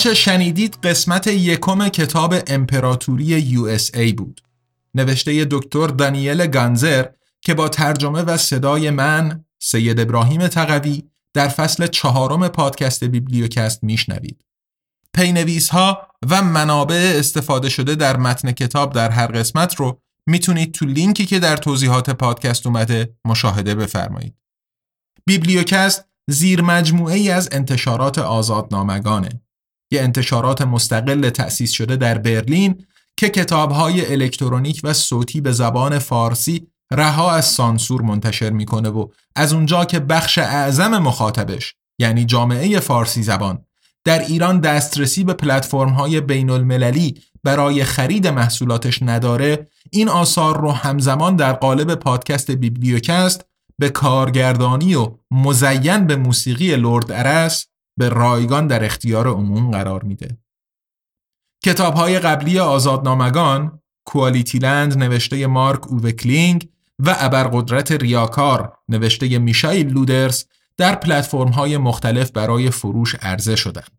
آنچه 0.00 0.14
شنیدید 0.14 0.78
قسمت 0.82 1.26
یکم 1.26 1.88
کتاب 1.88 2.34
امپراتوری 2.46 3.24
USA 3.24 4.12
بود. 4.12 4.40
نوشته 4.94 5.46
دکتر 5.50 5.86
دانیل 5.86 6.46
گنسر 6.46 7.06
که 7.40 7.54
با 7.54 7.68
ترجمه 7.68 8.22
و 8.22 8.36
صدای 8.36 8.90
من 8.90 9.44
سید 9.58 10.00
ابراهیم 10.00 10.48
تقوی 10.48 11.02
در 11.34 11.48
فصل 11.48 11.86
چهارم 11.86 12.48
پادکست 12.48 13.04
بیبلیوکست 13.04 13.84
میشنوید. 13.84 14.44
پی‌نویس‌ها 15.14 16.08
و 16.30 16.42
منابع 16.42 17.12
استفاده 17.16 17.68
شده 17.68 17.94
در 17.94 18.16
متن 18.16 18.52
کتاب 18.52 18.92
در 18.92 19.10
هر 19.10 19.26
قسمت 19.26 19.74
رو 19.74 20.00
می‌تونید 20.26 20.72
تو 20.72 20.86
لینکی 20.86 21.26
که 21.26 21.38
در 21.38 21.56
توضیحات 21.56 22.10
پادکست 22.10 22.66
اومده 22.66 23.16
مشاهده 23.24 23.74
بفرمایید. 23.74 24.34
بیبلیوکست 25.26 26.04
زیر 26.30 26.62
مجموعه 26.62 27.14
ای 27.14 27.30
از 27.30 27.48
انتشارات 27.52 28.18
آزادنامگانه. 28.18 29.40
یه 29.90 30.02
انتشارات 30.02 30.62
مستقل 30.62 31.30
تأسیس 31.30 31.70
شده 31.70 31.96
در 31.96 32.18
برلین 32.18 32.86
که 33.16 33.28
کتابهای 33.28 34.12
الکترونیک 34.12 34.80
و 34.84 34.92
صوتی 34.92 35.40
به 35.40 35.52
زبان 35.52 35.98
فارسی 35.98 36.66
رها 36.92 37.32
از 37.32 37.44
سانسور 37.44 38.02
منتشر 38.02 38.50
می‌کنه 38.50 38.88
و 38.88 39.08
از 39.36 39.52
اونجا 39.52 39.84
که 39.84 40.00
بخش 40.00 40.38
اعظم 40.38 40.98
مخاطبش 40.98 41.74
یعنی 41.98 42.24
جامعه 42.24 42.80
فارسی 42.80 43.22
زبان 43.22 43.64
در 44.04 44.18
ایران 44.18 44.60
دسترسی 44.60 45.24
به 45.24 45.32
پلتفرم 45.32 45.88
های 45.88 46.20
بین 46.20 46.50
المللی 46.50 47.22
برای 47.44 47.84
خرید 47.84 48.26
محصولاتش 48.26 49.02
نداره 49.02 49.68
این 49.90 50.08
آثار 50.08 50.60
رو 50.60 50.72
همزمان 50.72 51.36
در 51.36 51.52
قالب 51.52 51.94
پادکست 51.94 52.50
بیبلیوکست 52.50 53.44
به 53.78 53.88
کارگردانی 53.88 54.94
و 54.94 55.14
مزین 55.30 56.06
به 56.06 56.16
موسیقی 56.16 56.76
لرد 56.76 57.12
ارس 57.12 57.66
به 58.00 58.08
رایگان 58.08 58.66
در 58.66 58.84
اختیار 58.84 59.28
عموم 59.28 59.70
قرار 59.70 60.02
میده. 60.02 60.38
کتاب 61.64 61.94
های 61.94 62.18
قبلی 62.18 62.58
آزادنامگان 62.58 63.80
کوالیتی 64.04 64.58
لند 64.58 64.98
نوشته 64.98 65.46
مارک 65.46 65.92
اووکلینگ 65.92 66.68
و 66.98 67.16
ابرقدرت 67.18 67.92
ریاکار 67.92 68.72
نوشته 68.88 69.38
میشایل 69.38 69.88
لودرس 69.88 70.44
در 70.76 70.94
پلتفرم 70.94 71.48
های 71.48 71.76
مختلف 71.76 72.30
برای 72.30 72.70
فروش 72.70 73.14
عرضه 73.14 73.56
شدند. 73.56 73.90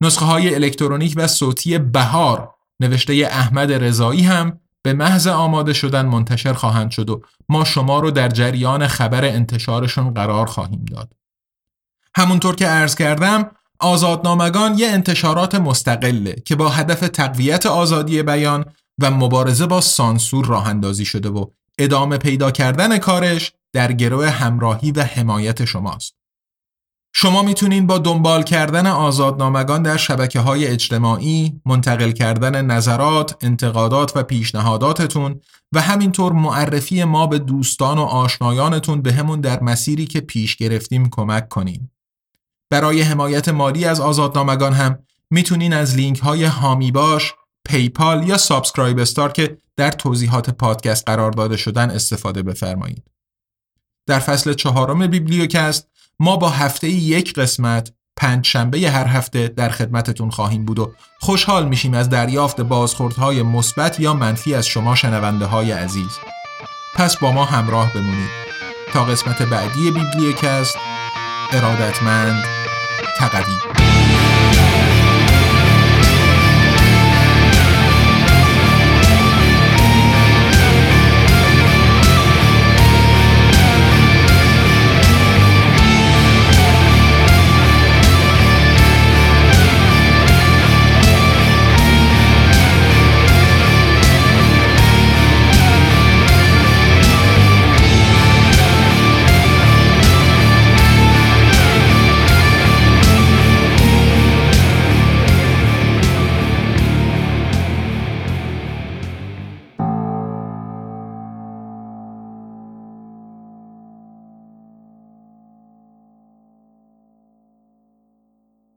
نسخه 0.00 0.24
های 0.24 0.54
الکترونیک 0.54 1.14
و 1.16 1.26
صوتی 1.26 1.78
بهار 1.78 2.54
نوشته 2.80 3.28
احمد 3.30 3.72
رضایی 3.72 4.22
هم 4.22 4.60
به 4.82 4.92
محض 4.92 5.26
آماده 5.26 5.72
شدن 5.72 6.06
منتشر 6.06 6.52
خواهند 6.52 6.90
شد 6.90 7.10
و 7.10 7.22
ما 7.48 7.64
شما 7.64 8.00
رو 8.00 8.10
در 8.10 8.28
جریان 8.28 8.86
خبر 8.86 9.24
انتشارشون 9.24 10.14
قرار 10.14 10.46
خواهیم 10.46 10.84
داد. 10.84 11.23
همونطور 12.16 12.54
که 12.54 12.66
عرض 12.66 12.94
کردم 12.94 13.50
آزادنامگان 13.80 14.78
یه 14.78 14.88
انتشارات 14.88 15.54
مستقله 15.54 16.34
که 16.44 16.56
با 16.56 16.68
هدف 16.68 17.00
تقویت 17.00 17.66
آزادی 17.66 18.22
بیان 18.22 18.64
و 18.98 19.10
مبارزه 19.10 19.66
با 19.66 19.80
سانسور 19.80 20.46
راه 20.46 20.68
اندازی 20.68 21.04
شده 21.04 21.28
و 21.28 21.46
ادامه 21.78 22.18
پیدا 22.18 22.50
کردن 22.50 22.98
کارش 22.98 23.52
در 23.72 23.92
گروه 23.92 24.28
همراهی 24.28 24.92
و 24.92 25.02
حمایت 25.02 25.64
شماست. 25.64 26.14
شما 27.16 27.42
می‌تونین 27.42 27.86
با 27.86 27.98
دنبال 27.98 28.42
کردن 28.42 28.86
آزادنامگان 28.86 29.82
در 29.82 29.96
شبکه 29.96 30.40
های 30.40 30.66
اجتماعی، 30.66 31.60
منتقل 31.66 32.10
کردن 32.10 32.64
نظرات، 32.64 33.36
انتقادات 33.40 34.16
و 34.16 34.22
پیشنهاداتتون 34.22 35.40
و 35.72 35.80
همینطور 35.80 36.32
معرفی 36.32 37.04
ما 37.04 37.26
به 37.26 37.38
دوستان 37.38 37.98
و 37.98 38.02
آشنایانتون 38.02 39.02
بهمون 39.02 39.40
در 39.40 39.62
مسیری 39.62 40.06
که 40.06 40.20
پیش 40.20 40.56
گرفتیم 40.56 41.08
کمک 41.10 41.48
کنین. 41.48 41.90
برای 42.70 43.02
حمایت 43.02 43.48
مالی 43.48 43.84
از 43.84 44.00
آزادنامگان 44.00 44.72
هم 44.72 44.98
می‌تونین 45.30 45.72
از 45.72 45.96
لینک 45.96 46.18
های 46.18 46.44
حامی 46.44 46.92
باش، 46.92 47.34
PayPal 47.64 48.28
یا 48.28 48.38
SubscribeStar 48.38 49.32
که 49.32 49.58
در 49.76 49.90
توضیحات 49.90 50.50
پادکست 50.50 51.04
قرار 51.06 51.32
داده 51.32 51.56
شدن 51.56 51.90
استفاده 51.90 52.42
بفرمایید. 52.42 53.10
در 54.06 54.18
فصل 54.18 54.54
چهارم 54.54 55.06
بیبلیوکست 55.06 55.88
ما 56.20 56.36
با 56.36 56.48
هفته 56.50 56.88
یک 56.88 57.34
قسمت 57.34 57.92
پنج 58.16 58.46
شنبه 58.46 58.90
هر 58.90 59.06
هفته 59.06 59.48
در 59.48 59.68
خدمتتون 59.68 60.30
خواهیم 60.30 60.64
بود 60.64 60.78
و 60.78 60.92
خوشحال 61.20 61.68
میشیم 61.68 61.94
از 61.94 62.08
دریافت 62.08 62.60
بازخوردهای 62.60 63.42
مثبت 63.42 64.00
یا 64.00 64.14
منفی 64.14 64.54
از 64.54 64.66
شما 64.66 64.94
شنونده 64.94 65.46
های 65.46 65.72
عزیز. 65.72 66.18
پس 66.94 67.16
با 67.16 67.32
ما 67.32 67.44
همراه 67.44 67.92
بمونید 67.92 68.30
تا 68.92 69.04
قسمت 69.04 69.42
بعدی 69.42 69.90
بیبلیوکست 69.90 70.76
ارادتمند 71.52 72.44
تقوی. 73.18 73.83